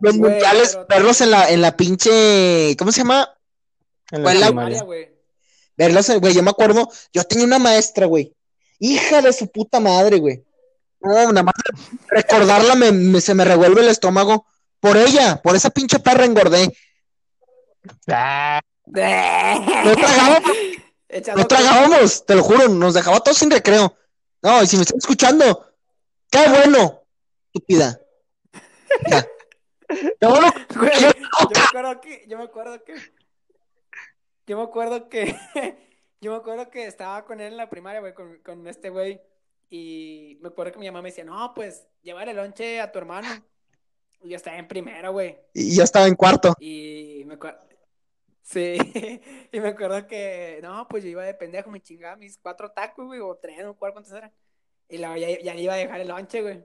Los 0.00 0.16
Güey, 0.16 0.32
mundiales, 0.32 0.72
pero- 0.74 0.86
verlos 0.88 1.20
en 1.20 1.30
la, 1.30 1.50
en 1.50 1.60
la 1.62 1.76
pinche. 1.76 2.76
¿Cómo 2.78 2.92
se 2.92 2.98
llama? 2.98 3.28
En 4.10 4.22
la 4.22 4.34
la- 4.34 4.46
primaria. 4.46 4.82
güey. 4.82 5.12
Verlos, 5.76 6.08
en- 6.10 6.20
güey. 6.20 6.34
Yo 6.34 6.42
me 6.42 6.50
acuerdo. 6.50 6.88
Yo 7.12 7.24
tenía 7.24 7.46
una 7.46 7.58
maestra, 7.58 8.06
güey. 8.06 8.34
Hija 8.78 9.22
de 9.22 9.32
su 9.32 9.48
puta 9.50 9.80
madre, 9.80 10.18
güey. 10.18 10.44
No, 11.00 11.12
nada 11.32 11.42
más 11.42 11.54
recordarla 12.08 12.74
me, 12.76 12.92
me- 12.92 13.20
se 13.20 13.34
me 13.34 13.44
revuelve 13.44 13.80
el 13.82 13.88
estómago. 13.88 14.46
Por 14.80 14.96
ella, 14.96 15.40
por 15.42 15.56
esa 15.56 15.70
pinche 15.70 15.98
perra 15.98 16.24
engordé. 16.24 16.74
Ah, 18.08 18.60
No 18.86 19.94
tragábamos, 19.94 20.42
no 21.36 21.46
tragábamos, 21.46 22.26
te 22.26 22.34
lo 22.34 22.42
juro, 22.42 22.68
nos 22.68 22.94
dejaba 22.94 23.20
todos 23.20 23.38
sin 23.38 23.50
recreo. 23.50 23.94
No, 24.42 24.62
y 24.62 24.66
si 24.66 24.76
me 24.76 24.82
están 24.82 24.98
escuchando, 24.98 25.73
qué 26.34 26.48
bueno, 26.48 27.02
estúpida. 27.52 28.00
Ya. 29.08 29.24
Qué 29.86 30.26
bueno, 30.26 30.48
Güey, 30.76 30.90
yo 31.00 31.08
me 31.48 31.64
acuerdo 31.64 32.00
que, 32.00 32.24
yo 32.26 32.38
me 32.38 32.44
acuerdo 32.44 32.84
que, 32.84 32.94
yo 34.46 34.56
me 34.56 34.62
acuerdo 34.64 35.08
que, 35.08 35.36
yo 36.20 36.32
me 36.32 36.36
acuerdo 36.38 36.70
que 36.70 36.86
estaba 36.86 37.24
con 37.24 37.40
él 37.40 37.52
en 37.52 37.56
la 37.56 37.70
primaria, 37.70 38.00
güey, 38.00 38.14
con, 38.14 38.38
con 38.38 38.66
este 38.66 38.90
güey, 38.90 39.20
y 39.70 40.38
me 40.40 40.48
acuerdo 40.48 40.72
que 40.72 40.78
mi 40.80 40.86
mamá 40.86 41.02
me 41.02 41.10
decía, 41.10 41.24
no, 41.24 41.54
pues, 41.54 41.86
llevar 42.02 42.28
el 42.28 42.36
lonche 42.36 42.80
a 42.80 42.90
tu 42.90 42.98
hermano, 42.98 43.28
y 44.22 44.30
yo 44.30 44.36
estaba 44.36 44.56
en 44.58 44.66
primero, 44.66 45.12
güey, 45.12 45.38
Y 45.52 45.76
yo 45.76 45.84
estaba 45.84 46.08
en 46.08 46.16
cuarto. 46.16 46.54
y 46.58 47.22
me 47.26 47.34
acuerdo, 47.34 47.60
sí, 48.42 48.76
y 49.52 49.60
me 49.60 49.68
acuerdo 49.68 50.04
que, 50.08 50.58
no, 50.62 50.88
pues 50.88 51.04
yo 51.04 51.10
iba 51.10 51.22
de 51.22 51.34
pendejo, 51.34 51.70
me 51.70 51.80
chingaba 51.80 52.16
mis 52.16 52.38
cuatro 52.38 52.72
tacos, 52.72 53.06
güey, 53.06 53.20
o 53.20 53.36
tres, 53.36 53.62
no 53.62 53.74
cuál 53.74 53.92
cuántos 53.92 54.12
eran, 54.12 54.32
y 54.88 54.98
luego 54.98 55.16
ya, 55.16 55.40
ya 55.40 55.54
le 55.54 55.62
iba 55.62 55.74
a 55.74 55.76
dejar 55.76 56.00
el 56.00 56.08
lonche, 56.08 56.42
güey. 56.42 56.64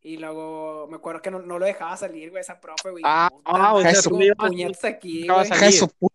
Y 0.00 0.16
luego 0.16 0.86
me 0.88 0.96
acuerdo 0.96 1.20
que 1.20 1.30
no, 1.30 1.40
no 1.40 1.58
lo 1.58 1.66
dejaba 1.66 1.96
salir, 1.96 2.30
güey, 2.30 2.40
esa 2.40 2.60
profe, 2.60 2.90
güey. 2.90 3.02
Ah, 3.06 3.28
Puta 3.32 3.50
ah, 3.50 3.74
o 3.74 3.80
sea, 3.82 3.90
ibas- 3.90 4.36
puñetas 4.36 4.84
aquí, 4.84 5.22
dejaba 5.22 5.42
güey. 5.98 6.10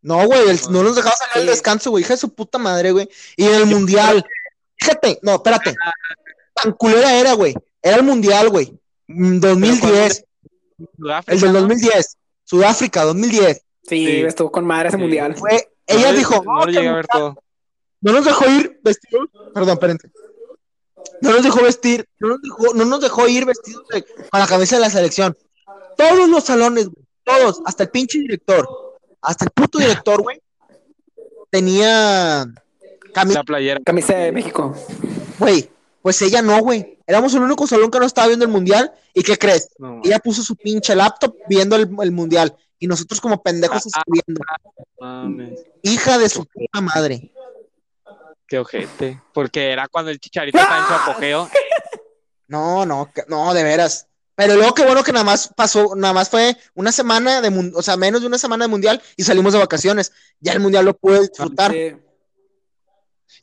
No, 0.00 0.26
güey, 0.26 0.48
el- 0.48 0.60
no 0.70 0.82
nos 0.82 0.96
dejaba 0.96 1.14
salir 1.16 1.32
al 1.36 1.42
Sí. 1.42 1.48
descanso, 1.48 1.90
güey. 1.90 2.02
Hija 2.02 2.14
de 2.14 2.18
su 2.18 2.34
puta 2.34 2.58
madre, 2.58 2.90
güey. 2.92 3.08
Y 3.36 3.44
en 3.46 3.54
el 3.54 3.66
mundial. 3.66 4.24
Fíjate, 4.76 5.18
no, 5.22 5.34
espérate. 5.36 5.74
Tan 6.54 6.72
culera 6.72 7.14
era, 7.14 7.34
güey. 7.34 7.54
Era 7.80 7.96
el 7.96 8.02
mundial, 8.02 8.48
güey. 8.48 8.76
Mm, 9.06 9.38
2010. 9.40 10.24
Sudáfrica, 10.96 11.34
El 11.34 11.40
del 11.40 11.52
¿no? 11.52 11.60
2010. 11.60 12.16
Sudáfrica, 12.44 13.04
2010. 13.04 13.62
Sí, 13.84 14.06
Sí. 14.06 14.22
estuvo 14.22 14.50
con 14.50 14.66
madre 14.66 14.88
ese 14.88 14.96
Sí. 14.96 15.02
mundial. 15.02 15.36
No 15.38 15.46
ella 15.86 16.12
dijo, 16.12 16.42
No 16.44 16.64
lo 16.64 16.72
llegué 16.72 16.88
a 16.88 16.92
ver 16.94 17.06
todo. 17.06 17.36
no 18.00 18.12
nos 18.12 18.24
dejó 18.24 18.48
ir 18.50 18.80
vestidos. 18.82 19.28
Perdón, 19.54 19.74
espérense. 19.74 20.10
No 21.20 21.30
nos 21.30 21.42
dejó 21.42 21.62
vestir, 21.62 22.06
no 22.18 22.28
nos 22.28 22.42
dejó, 22.42 22.74
no 22.74 22.84
nos 22.84 23.00
dejó 23.00 23.28
ir 23.28 23.44
vestidos 23.44 23.86
de- 23.88 24.02
con 24.04 24.40
la 24.40 24.46
cabeza 24.46 24.76
de 24.76 24.80
la 24.82 24.90
selección. 24.90 25.36
Todos 25.96 26.28
los 26.28 26.44
salones, 26.44 26.88
güey, 26.88 27.06
todos, 27.24 27.60
hasta 27.64 27.84
el 27.84 27.90
pinche 27.90 28.18
director, 28.18 28.68
hasta 29.20 29.44
el 29.44 29.50
puto 29.52 29.78
director, 29.78 30.20
güey, 30.22 30.40
tenía 31.50 32.46
camisa, 33.12 33.38
La 33.40 33.44
playera. 33.44 33.80
Camisa 33.84 34.14
de 34.16 34.32
México. 34.32 34.74
güey. 35.38 35.68
Pues 36.00 36.20
ella 36.22 36.42
no, 36.42 36.58
güey. 36.60 36.98
Éramos 37.06 37.32
el 37.34 37.42
único 37.42 37.66
salón 37.66 37.90
que 37.90 38.00
no 38.00 38.06
estaba 38.06 38.26
viendo 38.26 38.44
el 38.44 38.50
mundial. 38.50 38.92
¿Y 39.14 39.22
qué 39.22 39.38
crees? 39.38 39.68
No, 39.78 40.00
Ella 40.02 40.18
puso 40.18 40.42
su 40.42 40.56
pinche 40.56 40.96
laptop 40.96 41.36
viendo 41.48 41.76
el, 41.76 41.88
el 42.02 42.10
mundial. 42.10 42.56
Y 42.80 42.88
nosotros 42.88 43.20
como 43.20 43.40
pendejos 43.40 43.86
Ah, 43.94 44.00
escribiendo. 44.00 44.40
mames, 45.00 45.60
Hija 45.82 46.18
de 46.18 46.28
su 46.28 46.44
puta 46.44 46.80
madre. 46.80 47.30
Qué 48.52 48.58
ojete. 48.58 49.22
Porque 49.32 49.70
era 49.70 49.88
cuando 49.88 50.10
el 50.10 50.20
chicharito 50.20 50.58
estaba 50.58 50.78
en 50.80 50.86
su 50.86 50.92
apogeo. 50.92 51.48
No, 52.48 52.84
no, 52.84 53.10
no, 53.28 53.54
de 53.54 53.62
veras. 53.62 54.06
Pero 54.34 54.56
luego 54.56 54.74
qué 54.74 54.84
bueno 54.84 55.02
que 55.02 55.12
nada 55.12 55.24
más 55.24 55.48
pasó, 55.56 55.94
nada 55.96 56.12
más 56.12 56.28
fue 56.28 56.54
una 56.74 56.92
semana 56.92 57.40
de, 57.40 57.50
mun- 57.50 57.72
o 57.74 57.80
sea, 57.82 57.96
menos 57.96 58.20
de 58.20 58.26
una 58.26 58.36
semana 58.38 58.64
de 58.64 58.68
mundial 58.68 59.00
y 59.16 59.22
salimos 59.22 59.52
de 59.54 59.58
vacaciones. 59.58 60.12
Ya 60.40 60.52
el 60.52 60.60
mundial 60.60 60.84
lo 60.84 60.94
pude 60.94 61.20
disfrutar. 61.20 61.72
Sí. 61.72 61.96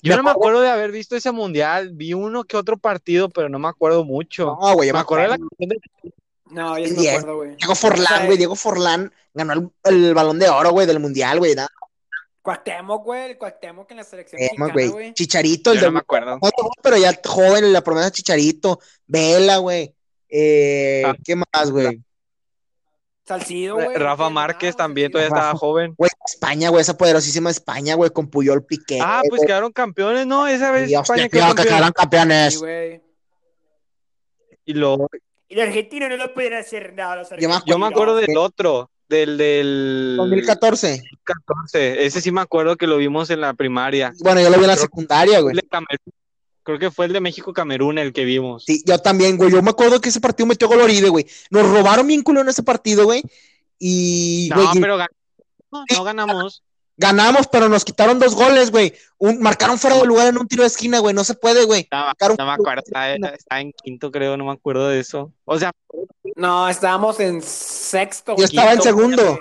Yo 0.03 0.15
no 0.15 0.21
me 0.23 0.29
acuerdo- 0.31 0.61
de 0.61 0.69
haber 0.69 0.91
visto 0.91 1.15
ese 1.15 1.31
mundial. 1.31 1.89
Vi 1.93 2.13
uno 2.13 2.43
que 2.43 2.55
otro 2.57 2.77
partido, 2.77 3.29
pero 3.29 3.49
no 3.49 3.57
me 3.57 3.67
acuerdo 3.67 4.03
mucho. 4.03 4.57
No, 4.61 4.73
güey, 4.75 4.89
yo 4.89 4.93
me 4.93 4.99
acuerdo 4.99 5.23
de 5.23 5.29
la 5.29 5.37
canción 5.37 5.69
de- 5.69 6.13
No, 6.51 6.77
yo 6.77 6.85
sí 6.87 6.93
me 6.97 7.09
acuerdo, 7.09 7.35
güey. 7.37 7.55
Diego 7.55 7.75
Forlán, 7.75 8.25
güey, 8.25 8.37
Diego 8.37 8.55
Forlán 8.55 9.13
ganó 9.33 9.53
el, 9.53 9.71
el 10.05 10.13
balón 10.13 10.37
de 10.37 10.49
oro, 10.49 10.71
güey, 10.71 10.85
del 10.85 10.99
mundial, 10.99 11.39
güey. 11.39 11.55
nada 11.55 11.69
Cuauhtémoc, 12.41 13.03
güey, 13.03 13.31
el 13.31 13.37
Cuauhtémoc 13.37 13.91
en 13.91 13.97
la 13.97 14.03
selección 14.03 14.41
más, 14.57 14.69
mexicana, 14.69 14.91
güey. 14.93 15.13
Chicharito, 15.13 15.71
el 15.71 15.77
Yo 15.77 15.81
de 15.81 15.87
no 15.87 15.93
me 15.93 15.99
acuerdo. 15.99 16.39
Pero 16.81 16.97
ya 16.97 17.19
joven, 17.25 17.71
la 17.73 17.81
promesa 17.83 18.11
Chicharito, 18.11 18.79
Vela, 19.07 19.57
güey. 19.57 19.93
Eh, 20.29 21.03
Ah. 21.05 21.15
¿Qué 21.23 21.35
más, 21.35 21.71
güey? 21.71 22.01
Salcido, 23.25 23.75
güey. 23.75 23.95
Rafa. 23.95 24.29
Márquez 24.29 24.75
también 24.75 25.11
todavía 25.11 25.27
estaba 25.27 25.53
joven. 25.55 25.93
Güey, 25.95 26.09
España, 26.25 26.69
güey, 26.69 26.81
esa 26.81 26.97
poderosísima 26.97 27.49
España, 27.51 27.93
güey, 27.95 28.09
con 28.09 28.27
Puyol 28.27 28.65
Piqué. 28.65 28.99
Ah, 29.01 29.21
pues 29.29 29.41
quedaron 29.45 29.71
campeones, 29.71 30.25
¿no? 30.25 30.47
Esa 30.47 30.71
vez 30.71 30.83
hostia, 30.85 31.01
España 31.01 31.23
que 31.23 31.29
quedó 31.29 31.41
que 31.49 31.55
campeón. 31.55 31.67
quedaron 31.67 31.91
campeones. 31.91 32.61
Y 34.65 34.73
luego, 34.73 35.09
Y 35.47 35.55
los 35.55 35.65
argentinos 35.67 36.09
no 36.09 36.17
lo 36.17 36.33
pueden 36.33 36.53
hacer 36.53 36.93
nada. 36.93 37.17
Los 37.17 37.29
Yo 37.29 37.35
me 37.37 37.45
argentinos. 37.55 37.63
yo 37.65 37.77
me 37.79 37.87
acuerdo 37.87 38.15
del 38.15 38.37
otro, 38.37 38.89
del 39.09 39.37
del 39.37 40.13
2014. 40.17 41.03
14. 41.23 42.05
Ese 42.05 42.21
sí 42.21 42.31
me 42.31 42.41
acuerdo 42.41 42.77
que 42.77 42.87
lo 42.87 42.97
vimos 42.97 43.29
en 43.31 43.41
la 43.41 43.53
primaria. 43.53 44.13
Bueno, 44.19 44.39
yo 44.41 44.49
lo 44.49 44.57
vi 44.57 44.63
en 44.63 44.67
la 44.69 44.73
Creo- 44.75 44.83
secundaria, 44.85 45.39
güey. 45.41 45.55
Creo 46.63 46.77
que 46.77 46.91
fue 46.91 47.07
el 47.07 47.13
de 47.13 47.19
México-Camerún 47.19 47.97
el 47.97 48.13
que 48.13 48.25
vimos. 48.25 48.63
Sí, 48.65 48.83
yo 48.85 48.99
también, 48.99 49.37
güey. 49.37 49.49
Yo 49.51 49.61
me 49.63 49.71
acuerdo 49.71 49.99
que 49.99 50.09
ese 50.09 50.21
partido 50.21 50.45
metió 50.45 50.67
gol 50.67 50.81
Oribe, 50.81 51.09
güey. 51.09 51.25
Nos 51.49 51.67
robaron 51.67 52.05
bien 52.05 52.21
culo 52.21 52.41
en 52.41 52.49
ese 52.49 52.61
partido, 52.61 53.05
güey. 53.05 53.23
Y, 53.79 54.49
No, 54.51 54.55
güey, 54.67 54.81
pero 54.81 54.97
gan- 54.97 55.07
no, 55.71 55.83
no 55.95 56.03
ganamos. 56.03 56.61
ganamos, 56.97 57.47
pero 57.47 57.69
nos 57.69 57.83
quitaron 57.85 58.19
dos 58.19 58.35
goles, 58.35 58.69
güey. 58.71 58.93
Un- 59.17 59.39
marcaron 59.41 59.79
fuera 59.79 59.97
de 59.97 60.05
lugar 60.05 60.27
en 60.27 60.37
un 60.37 60.47
tiro 60.47 60.61
de 60.63 60.67
esquina, 60.67 60.99
güey. 60.99 61.15
No 61.15 61.23
se 61.23 61.33
puede, 61.33 61.63
güey. 61.65 61.87
No, 61.91 62.05
me 62.05 62.11
acuerdo, 62.51 62.83
estaba, 62.85 63.13
estaba 63.13 63.61
en 63.61 63.71
quinto, 63.71 64.11
creo, 64.11 64.37
no 64.37 64.45
me 64.45 64.51
acuerdo 64.51 64.89
de 64.89 64.99
eso. 64.99 65.33
O 65.45 65.57
sea, 65.57 65.71
No, 66.39 66.67
estábamos 66.69 67.19
en 67.19 67.41
sexto. 67.41 68.35
Yo 68.37 68.45
estaba 68.45 68.73
en 68.73 68.81
segundo. 68.81 69.39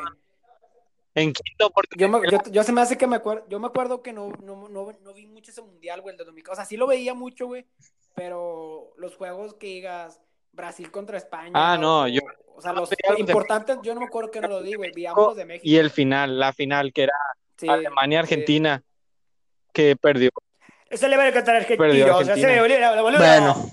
en 1.15 1.33
quinto, 1.33 1.71
porque 1.71 1.97
Yo, 1.99 2.09
me- 2.09 2.21
yo, 2.31 2.39
yo 2.51 2.63
se 2.63 2.73
me 2.73 2.81
hace 2.81 2.97
que 2.97 3.07
me 3.07 3.17
acuerdo, 3.17 3.45
yo 3.49 3.59
me 3.59 3.67
acuerdo 3.67 4.03
que 4.03 4.13
no, 4.13 4.31
no, 4.43 4.69
no, 4.69 4.93
no 5.03 5.15
vi 5.15 5.27
mucho 5.27 5.51
ese 5.51 5.63
mundial, 5.63 6.01
güey, 6.01 6.13
el 6.15 6.19
de 6.19 6.25
2000. 6.25 6.45
O 6.51 6.55
sea, 6.55 6.65
sí 6.65 6.77
lo 6.77 6.87
veía 6.87 7.15
mucho, 7.15 7.47
güey, 7.47 7.67
pero 8.15 8.93
los 8.99 9.17
juegos 9.17 9.55
que 9.55 9.67
digas 9.67 10.21
Brasil 10.53 10.91
contra 10.91 11.19
España. 11.19 11.53
Ah, 11.55 11.77
no, 11.79 12.07
yo- 12.09 12.21
O 12.55 12.61
sea, 12.61 12.73
los 12.73 12.91
importantes, 13.19 13.79
yo 13.83 13.95
no 13.95 14.01
me 14.01 14.07
acuerdo 14.07 14.31
que 14.31 14.41
no 14.41 14.49
lo 14.49 14.63
di, 14.63 14.75
güey, 14.75 14.91
veíamos 14.93 15.27
los 15.29 15.37
de 15.37 15.45
México. 15.45 15.63
y 15.69 15.77
el 15.77 15.91
final, 15.91 16.39
la 16.39 16.53
final, 16.53 16.93
que 16.93 17.05
era 17.05 17.15
Sí, 17.57 17.69
Alemania-Argentina, 17.69 18.83
que 19.73 19.97
perdió. 19.97 20.31
Eso 20.89 21.07
le 21.09 21.17
va 21.17 21.27
a 21.27 21.33
contar 21.33 21.55
a 21.57 21.59
Argentina, 21.59 21.89
Perdió 21.89 22.05
o 22.17 22.25
sea, 22.25 22.37
se 22.37 22.45
Argentina. 22.45 22.53
me 22.53 22.61
volvió 22.61 22.79
la. 22.81 23.03
Bueno. 23.19 23.71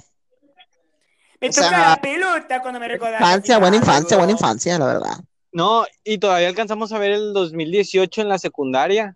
Me 1.45 1.49
O 1.49 1.53
sea, 1.69 1.89
la 1.89 2.01
pelota 2.01 2.61
cuando 2.61 2.79
me 2.79 2.87
recordás. 2.87 3.21
Infancia, 3.21 3.57
buena 3.59 3.77
infancia, 3.77 4.17
buena 4.17 4.31
infancia, 4.31 4.79
la 4.79 4.85
verdad. 4.85 5.19
No, 5.51 5.85
y 6.03 6.17
todavía 6.17 6.47
alcanzamos 6.47 6.91
a 6.91 6.97
ver 6.97 7.11
el 7.11 7.33
2018 7.33 8.21
en 8.21 8.29
la 8.29 8.37
secundaria. 8.39 9.15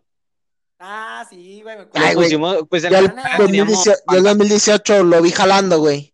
Ah, 0.80 1.26
sí, 1.30 1.62
güey. 1.62 1.76
Ay, 1.94 2.16
güey. 2.16 2.28
pusimos, 2.28 2.58
pues 2.70 2.84
Yo 2.84 2.90
el, 2.90 3.08
secundaria 3.08 3.38
2018, 3.38 4.00
yo 4.10 4.18
el 4.18 4.24
2018 4.24 5.04
lo 5.04 5.22
vi 5.22 5.32
jalando, 5.32 5.80
güey. 5.80 6.14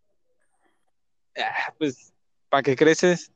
Ah, 1.37 1.73
pues, 1.77 2.11
¿para 2.49 2.63
qué 2.63 2.75
creces? 2.75 3.31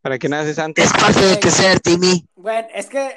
¿Para 0.00 0.18
qué 0.18 0.28
naces 0.28 0.58
antes? 0.58 0.84
Es 0.84 0.92
parte 0.92 1.20
de 1.20 1.40
crecer, 1.40 1.80
Timmy. 1.80 2.24
Bueno, 2.36 2.68
es 2.74 2.86
que. 2.86 3.14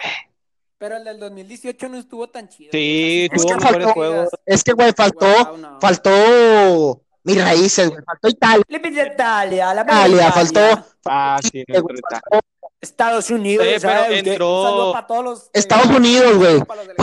Pero 0.77 0.97
el 0.97 1.03
del 1.03 1.19
2018 1.19 1.89
no 1.89 1.97
estuvo 1.97 2.27
tan 2.27 2.49
chido. 2.49 2.71
Sí, 2.71 3.27
güey. 3.27 3.39
Tuvo 3.39 3.49
sí, 3.49 3.55
mejores 3.55 3.87
que 3.87 3.93
juegos. 3.93 4.29
Es 4.45 4.63
que, 4.63 4.73
güey, 4.73 4.93
faltó, 4.93 5.79
faltó 5.79 7.04
mis 7.25 7.43
raíces, 7.43 7.89
güey. 7.89 8.01
Faltó 8.05 8.27
Italia, 8.29 8.63
Le 8.67 8.79
pide 8.79 9.07
Italia, 9.13 9.73
la 9.73 9.81
Italia, 9.81 10.27
Italia. 10.27 10.31
faltó 10.31 10.85
Ah, 11.05 11.39
sí, 11.41 11.63
güey, 11.67 11.81
faltó 11.81 12.39
Estados 12.81 13.29
Unidos, 13.31 13.65
Oye, 13.65 13.79
pero 13.79 14.03
entró- 14.13 14.91
para 14.93 15.07
todos 15.07 15.23
los. 15.23 15.49
Estados 15.53 15.87
Unidos, 15.87 16.37
güey. 16.37 16.59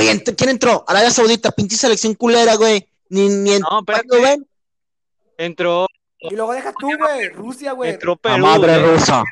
ent- 0.08 0.34
¿quién 0.36 0.50
entró? 0.50 0.84
Arabia 0.86 1.10
Saudita, 1.10 1.50
pinche 1.50 1.76
selección 1.76 2.14
culera, 2.14 2.54
güey. 2.54 2.86
Ni, 3.08 3.28
ni 3.28 3.52
en 3.54 3.60
No. 3.62 3.82
Entró, 5.38 5.86
Y 6.20 6.34
luego 6.36 6.52
deja 6.52 6.72
tú, 6.78 6.88
güey. 6.98 7.28
Rusia, 7.30 7.72
güey. 7.72 7.90
entró 7.90 8.12
La 8.12 8.16
Perú. 8.34 8.46
madre 8.46 8.74
¿eh? 8.74 8.78
rusa. 8.78 9.24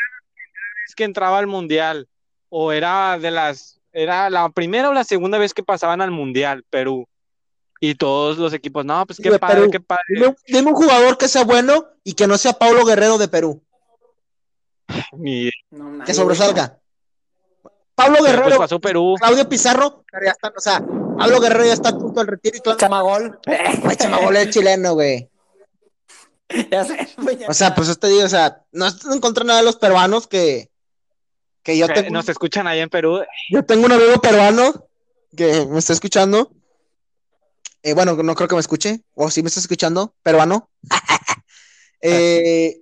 Es 0.88 0.94
que 0.94 1.04
entraba 1.04 1.38
al 1.38 1.46
mundial. 1.46 2.08
O 2.48 2.72
era 2.72 3.16
de 3.18 3.30
las. 3.30 3.80
Era 3.92 4.28
la 4.30 4.48
primera 4.50 4.90
o 4.90 4.92
la 4.92 5.04
segunda 5.04 5.38
vez 5.38 5.54
que 5.54 5.62
pasaban 5.62 6.00
al 6.00 6.10
mundial, 6.10 6.64
Perú. 6.68 7.06
Y 7.82 7.94
todos 7.94 8.36
los 8.36 8.52
equipos, 8.52 8.84
no, 8.84 9.06
pues 9.06 9.18
qué 9.22 9.38
padre, 9.38 9.60
Perú. 9.60 9.70
qué 9.70 9.80
padre. 9.80 10.02
Dime, 10.08 10.26
un- 10.28 10.36
dime 10.46 10.68
un 10.68 10.74
jugador 10.74 11.16
que 11.16 11.28
sea 11.28 11.44
bueno 11.44 11.86
y 12.04 12.12
que 12.12 12.26
no 12.26 12.36
sea 12.36 12.52
Paulo 12.52 12.84
Guerrero 12.84 13.16
de 13.16 13.28
Perú. 13.28 13.62
No, 15.70 16.04
Que 16.04 16.14
sobresalga. 16.14 16.78
Pablo 17.94 18.18
pues 18.18 18.32
Guerrero, 18.32 18.58
pasó 18.58 18.80
Perú. 18.80 19.14
Claudio 19.18 19.48
Pizarro, 19.48 20.04
ya 20.24 20.30
están, 20.30 20.52
o 20.56 20.60
sea, 20.60 20.80
Pablo 21.18 21.40
Guerrero 21.40 21.64
ya 21.66 21.74
está 21.74 21.90
a 21.90 21.98
punto 21.98 22.20
del 22.20 22.28
retiro 22.28 22.56
y 22.56 22.60
todo. 22.60 22.76
Chamagol. 22.76 23.38
Güey, 23.82 23.96
Chamagol 23.96 24.36
es 24.36 24.50
chileno, 24.50 24.94
güey. 24.94 25.28
ya 26.70 26.84
sé, 26.84 27.08
güey, 27.18 27.36
ya 27.36 27.48
O 27.48 27.54
sea, 27.54 27.74
pues 27.74 27.88
yo 27.88 27.94
te 27.96 28.08
digo, 28.08 28.24
o 28.24 28.28
sea, 28.28 28.62
no 28.72 28.86
estoy 28.86 29.12
en 29.14 29.20
contra 29.20 29.42
de 29.44 29.48
nada 29.48 29.60
de 29.60 29.66
los 29.66 29.76
peruanos 29.76 30.26
que, 30.26 30.70
que 31.62 31.76
yo 31.76 31.86
tengo, 31.88 32.10
Nos 32.10 32.28
escuchan 32.28 32.66
ahí 32.66 32.80
en 32.80 32.88
Perú. 32.88 33.20
yo 33.50 33.64
tengo 33.64 33.84
un 33.86 33.92
amigo 33.92 34.20
peruano 34.20 34.86
que 35.36 35.66
me 35.66 35.78
está 35.78 35.92
escuchando. 35.92 36.50
Eh, 37.82 37.94
bueno, 37.94 38.14
no 38.14 38.34
creo 38.34 38.48
que 38.48 38.54
me 38.54 38.60
escuche, 38.60 39.02
o 39.14 39.30
sí 39.30 39.42
me 39.42 39.48
está 39.48 39.60
escuchando, 39.60 40.14
peruano. 40.22 40.68
Eh, 42.02 42.80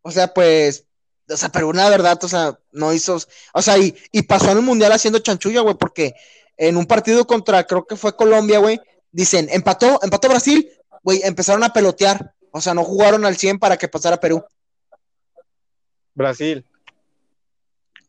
o 0.00 0.10
sea, 0.10 0.32
pues, 0.32 0.86
o 1.28 1.36
sea, 1.36 1.50
Perú, 1.50 1.74
la 1.74 1.90
verdad, 1.90 2.18
o 2.24 2.26
sea, 2.26 2.58
no 2.72 2.94
hizo, 2.94 3.18
o 3.52 3.60
sea, 3.60 3.76
y, 3.76 3.94
y 4.12 4.22
pasó 4.22 4.50
en 4.50 4.56
el 4.56 4.62
mundial 4.62 4.92
haciendo 4.92 5.18
chanchulla, 5.18 5.60
güey, 5.60 5.74
porque 5.74 6.14
en 6.56 6.78
un 6.78 6.86
partido 6.86 7.26
contra, 7.26 7.64
creo 7.64 7.86
que 7.86 7.96
fue 7.96 8.16
Colombia, 8.16 8.58
güey, 8.58 8.80
dicen, 9.12 9.48
empató, 9.50 10.00
empató 10.02 10.28
Brasil, 10.28 10.70
güey, 11.02 11.20
empezaron 11.22 11.64
a 11.64 11.72
pelotear, 11.72 12.34
o 12.50 12.60
sea, 12.60 12.72
no 12.72 12.82
jugaron 12.82 13.26
al 13.26 13.36
100 13.36 13.58
para 13.58 13.76
que 13.76 13.88
pasara 13.88 14.18
Perú. 14.18 14.42
Brasil. 16.14 16.64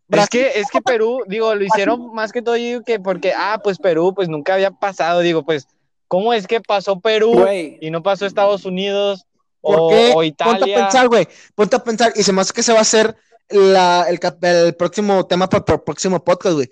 Es 0.09 0.29
que, 0.29 0.47
es 0.55 0.69
que 0.71 0.81
Perú, 0.81 1.23
digo, 1.27 1.53
lo 1.53 1.65
hicieron 1.65 2.13
más 2.13 2.31
que 2.31 2.41
todo, 2.41 2.55
yo 2.55 2.63
digo 2.63 2.83
que 2.83 2.99
porque, 2.99 3.33
ah, 3.35 3.59
pues 3.61 3.77
Perú, 3.77 4.13
pues 4.15 4.29
nunca 4.29 4.53
había 4.53 4.71
pasado, 4.71 5.19
digo, 5.19 5.43
pues, 5.43 5.67
¿cómo 6.07 6.33
es 6.33 6.47
que 6.47 6.61
pasó 6.61 6.99
Perú 6.99 7.33
Güey. 7.33 7.77
y 7.81 7.91
no 7.91 8.01
pasó 8.03 8.25
Estados 8.25 8.65
Unidos 8.65 9.25
¿Por 9.61 9.79
o, 9.79 9.89
qué? 9.89 10.09
o 10.11 10.13
Ponte 10.15 10.23
a 10.23 10.25
Italia? 10.25 10.75
pensar, 10.77 11.07
güey. 11.07 11.27
Ponte 11.55 11.75
a 11.75 11.83
pensar. 11.83 12.13
Y 12.15 12.23
se 12.23 12.31
me 12.33 12.41
hace 12.41 12.53
que 12.53 12.63
se 12.63 12.71
va 12.73 12.79
a 12.79 12.83
hacer 12.83 13.15
la- 13.49 14.05
el, 14.09 14.19
el 14.43 14.75
próximo 14.75 15.25
tema 15.25 15.47
para 15.49 15.63
el 15.67 15.81
próximo 15.81 16.23
podcast, 16.23 16.55
güey. 16.55 16.69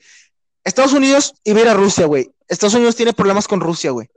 Estados 0.63 0.93
Unidos 0.93 1.33
iba 1.43 1.59
a 1.59 1.61
ir 1.63 1.69
a 1.69 1.73
Rusia, 1.73 2.05
güey. 2.05 2.29
Estados 2.47 2.73
Unidos 2.75 2.95
tiene 2.95 3.13
problemas 3.13 3.47
con 3.47 3.59
Rusia, 3.59 3.91
güey. 3.91 4.07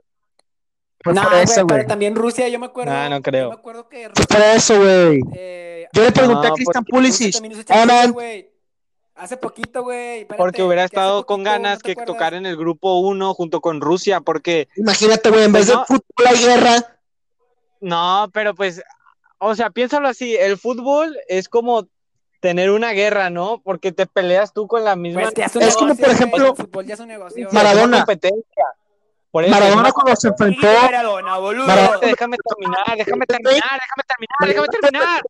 No, 1.05 1.13
por 1.21 1.29
güey, 1.31 1.43
eso, 1.43 1.65
pero 1.65 1.77
güey. 1.79 1.87
también 1.87 2.15
Rusia, 2.15 2.47
yo 2.49 2.59
me 2.59 2.65
acuerdo. 2.65 2.91
Ah, 2.91 3.07
no 3.09 3.21
creo. 3.21 3.45
Yo 3.45 3.49
me 3.49 3.55
acuerdo 3.55 3.87
que 3.87 3.97
Fue 4.03 4.09
Rusia. 4.09 4.25
por 4.27 4.41
eso, 4.41 4.77
güey. 4.79 5.21
eh, 5.35 5.87
Yo 5.93 6.03
le 6.03 6.11
pregunté 6.11 6.47
No, 6.47 6.53
a 6.53 6.55
Christian 6.55 6.83
Pulisic. 6.83 7.27
Rusia 7.27 7.39
también 7.41 7.51
hizo 7.53 7.63
chanchulla, 7.63 7.99
Amen. 8.01 8.11
güey. 8.13 8.51
Hace 9.19 9.37
poquito, 9.37 9.83
güey. 9.83 10.25
Porque 10.25 10.63
hubiera 10.63 10.85
estado 10.85 11.25
con 11.25 11.43
poquito, 11.43 11.49
¿no 11.57 11.63
ganas 11.63 11.83
que 11.83 11.91
acuerdas? 11.91 12.13
tocar 12.13 12.33
en 12.33 12.45
el 12.45 12.55
grupo 12.55 12.99
1 12.99 13.33
junto 13.33 13.59
con 13.61 13.81
Rusia, 13.81 14.21
porque 14.21 14.69
Imagínate, 14.77 15.29
güey, 15.29 15.43
en 15.43 15.51
vez 15.51 15.65
Pues 15.65 15.67
de 15.67 15.73
no. 15.75 15.85
fútbol 15.85 16.27
hay 16.27 16.37
guerra. 16.37 16.99
no, 17.81 18.29
pero 18.33 18.55
pues, 18.55 18.81
o 19.37 19.55
sea, 19.55 19.69
piénsalo 19.69 20.07
así, 20.07 20.35
el 20.35 20.57
fútbol 20.57 21.17
es 21.27 21.49
como 21.49 21.87
tener 22.39 22.71
una 22.71 22.91
guerra, 22.91 23.29
¿no? 23.29 23.61
Porque 23.61 23.91
te 23.91 24.05
peleas 24.05 24.53
tú 24.53 24.67
con 24.67 24.85
la 24.85 24.95
misma 24.95 25.29
Pues, 25.35 25.55
es 25.55 25.75
como, 25.75 25.95
por 25.95 26.09
ejemplo, 26.09 26.47
el 26.51 26.55
fútbol 26.55 26.85
ya 26.85 26.93
es 26.93 26.99
un 27.01 27.09
negocio. 27.09 27.49
Maradona. 27.51 27.97
competencia. 27.97 28.65
Por 29.31 29.43
eso, 29.43 29.51
Maradona 29.51 29.91
cuando 29.91 30.15
se 30.15 30.29
enfrentó. 30.29 30.65
Maradona, 30.65 31.37
boludo. 31.37 31.67
Maradona- 31.67 31.99
Déjame 31.99 32.37
terminar, 32.37 32.97
déjame 32.97 33.25
terminar, 33.27 33.79
déjame 33.81 34.03
terminar, 34.07 34.47
déjame 34.47 34.67
terminar. 34.81 35.21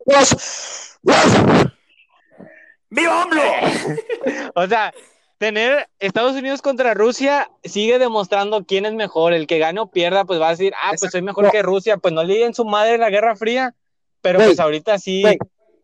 ¡Viva 2.90 3.24
AMLO! 3.24 3.42
O 4.56 4.68
sea, 4.68 4.94
tener 5.38 5.88
Estados 6.00 6.36
Unidos 6.36 6.62
contra 6.62 6.94
Rusia 6.94 7.50
sigue 7.64 7.98
demostrando 7.98 8.66
quién 8.66 8.86
es 8.86 8.94
mejor. 8.94 9.34
El 9.34 9.48
que 9.48 9.58
gane 9.58 9.80
o 9.80 9.88
pierda, 9.90 10.26
pues 10.26 10.40
va 10.40 10.48
a 10.48 10.52
decir, 10.52 10.74
ah, 10.84 10.92
pues 11.00 11.12
soy 11.12 11.22
mejor 11.22 11.50
que 11.52 11.62
Rusia. 11.62 11.98
Pues 11.98 12.14
no 12.14 12.24
le 12.24 12.36
digan 12.36 12.54
su 12.54 12.66
madre 12.66 12.96
en 12.96 13.02
la 13.02 13.10
Guerra 13.10 13.36
Fría, 13.36 13.74
pero 14.22 14.40
pues 14.40 14.60
ahorita 14.60 15.00
sí. 15.00 15.24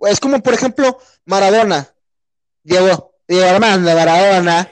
Es 0.01 0.19
como, 0.19 0.39
por 0.41 0.53
ejemplo, 0.53 0.99
Maradona. 1.25 1.89
Diego, 2.63 3.13
Diego 3.27 3.47
Armando 3.47 3.95
Maradona. 3.95 4.69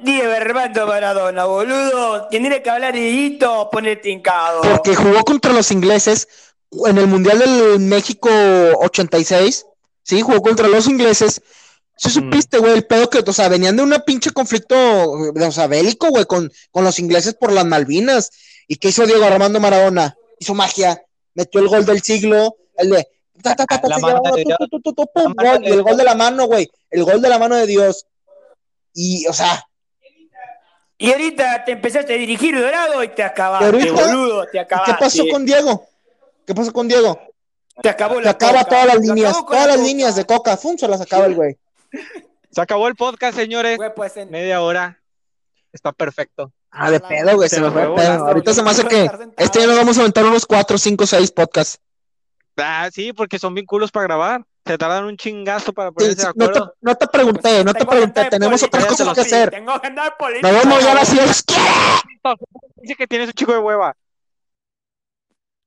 Diego 0.00 0.32
Armando 0.32 0.86
Maradona, 0.86 1.44
boludo. 1.44 2.28
Tiene 2.28 2.62
que 2.62 2.70
hablar 2.70 2.92
Dieguito, 2.92 3.70
ponete 3.70 4.10
hincado. 4.10 4.62
Porque 4.62 4.94
jugó 4.94 5.24
contra 5.24 5.52
los 5.52 5.70
ingleses 5.70 6.28
en 6.86 6.98
el 6.98 7.06
Mundial 7.06 7.38
del 7.38 7.80
México 7.80 8.28
86. 8.28 9.66
Sí, 10.04 10.20
jugó 10.20 10.40
contra 10.40 10.68
los 10.68 10.86
ingleses. 10.86 11.42
Sí 11.96 12.10
supiste, 12.10 12.58
güey, 12.58 12.72
el 12.74 12.86
pedo 12.86 13.08
que, 13.10 13.18
o 13.18 13.32
sea, 13.32 13.48
venían 13.48 13.76
de 13.76 13.82
un 13.82 13.94
pinche 14.06 14.30
conflicto, 14.30 14.74
o 14.76 15.50
sea, 15.52 15.66
bélico, 15.66 16.08
güey, 16.10 16.24
con, 16.26 16.52
con 16.70 16.84
los 16.84 16.98
ingleses 16.98 17.34
por 17.34 17.50
las 17.52 17.64
Malvinas. 17.64 18.30
¿Y 18.68 18.76
qué 18.76 18.88
hizo 18.88 19.06
Diego 19.06 19.24
Armando 19.24 19.60
Maradona? 19.60 20.16
Hizo 20.38 20.54
magia, 20.54 21.02
metió 21.34 21.60
el 21.60 21.68
gol 21.68 21.84
del 21.86 22.02
siglo, 22.02 22.56
el 22.76 22.90
de... 22.90 23.08
ta, 23.42 23.54
ta, 23.54 23.64
ta, 23.66 23.80
ta, 23.80 23.88
La 23.88 23.96
se 23.96 24.02
mano 24.02 24.16
llevaba, 24.22 24.36
de 24.36 24.42
tu, 24.42 24.48
Dios. 24.48 24.58
tu, 24.58 24.68
tu, 24.68 24.80
tu, 24.80 24.92
tu, 24.94 25.06
pum, 25.12 25.34
La 25.38 25.44
mano 25.44 25.52
gol, 25.52 25.62
de 25.62 25.68
y 25.68 25.72
el 25.72 25.82
gol 25.82 25.96
de 25.96 26.04
la 26.04 26.14
mano, 26.14 26.46
güey, 26.46 26.70
el 26.90 27.04
gol 27.04 27.22
de 27.22 27.28
la 27.28 27.38
mano 27.38 27.56
de 27.56 27.66
Dios. 27.66 28.06
Y, 28.92 29.26
o 29.26 29.32
sea, 29.32 29.64
Y 30.98 31.12
ahorita 31.12 31.64
te 31.64 31.72
empezaste 31.72 32.14
a 32.14 32.16
dirigir 32.16 32.58
Dorado 32.60 33.02
y 33.04 33.08
te 33.08 33.22
acabaste, 33.22 33.66
ahorita- 33.66 33.92
boludo. 34.06 34.46
Te 34.50 34.56
¿y 34.56 34.60
acabaste. 34.60 34.92
¿qué 34.92 34.98
pasó 34.98 35.22
con 35.30 35.44
Diego? 35.46 35.86
¿Qué 36.46 36.54
pasó 36.54 36.72
con 36.72 36.88
Diego? 36.88 37.18
Te 37.82 37.88
acabó 37.88 38.16
Se 38.16 38.22
la 38.22 38.30
acaba 38.30 38.58
coca. 38.60 38.64
todas 38.70 38.86
las 38.86 38.98
líneas, 39.00 39.32
todas 39.32 39.60
la 39.60 39.66
las 39.66 39.76
coca. 39.76 39.86
líneas 39.88 40.16
de 40.16 40.24
coca, 40.24 40.56
fum, 40.56 40.76
se 40.76 40.88
las 40.88 41.00
acaba 41.00 41.26
el 41.26 41.34
güey. 41.34 41.58
Se 42.50 42.60
acabó 42.60 42.86
el 42.88 42.94
podcast, 42.94 43.36
señores. 43.36 43.76
Güey, 43.76 43.94
pues 43.94 44.16
en... 44.16 44.30
Media 44.30 44.62
hora. 44.62 45.00
Está 45.72 45.92
perfecto. 45.92 46.52
Ah, 46.70 46.90
de 46.90 47.00
pedo, 47.00 47.34
güey, 47.36 47.48
se 47.48 47.56
Se 47.56 47.62
me 47.62 47.70
fue 47.70 47.94
pedo. 47.94 48.26
Ahorita 48.26 48.54
se 48.54 48.62
me 48.62 48.70
hace 48.70 48.84
que 48.84 49.10
este 49.36 49.58
año 49.58 49.68
nos 49.68 49.76
vamos 49.76 49.98
a 49.98 50.00
aventar 50.00 50.24
unos 50.24 50.46
4, 50.46 50.78
5, 50.78 51.06
6 51.06 51.30
podcasts. 51.32 51.78
Ah, 52.56 52.88
sí, 52.92 53.12
porque 53.12 53.38
son 53.38 53.54
bien 53.54 53.66
culos 53.66 53.90
para 53.90 54.04
grabar. 54.06 54.44
Se 54.64 54.78
tardan 54.78 55.04
un 55.04 55.16
chingazo 55.16 55.72
para 55.72 55.90
ponerse 55.92 56.20
sí, 56.20 56.26
de 56.26 56.32
no, 56.36 56.46
te, 56.46 56.58
acuerdo. 56.58 56.74
no 56.80 56.94
te 56.94 57.06
pregunté, 57.08 57.64
no 57.64 57.74
te 57.74 57.84
pregunté. 57.84 58.24
Tenemos 58.30 58.62
otras 58.62 58.86
cosas 58.86 59.12
que 59.12 59.20
hacer. 59.20 59.50
Tengo 59.50 59.72
agenda 59.72 60.04
de 60.04 60.10
política. 60.12 60.52
Nos 60.52 60.62
vemos 60.62 60.82
ya 60.82 60.92
así, 61.00 61.14
Dios 61.18 61.42
quiere. 61.42 61.62
Dice 62.76 62.94
que 62.96 63.06
tienes 63.06 63.28
un 63.28 63.34
chico 63.34 63.52
de 63.52 63.58
hueva. 63.58 63.94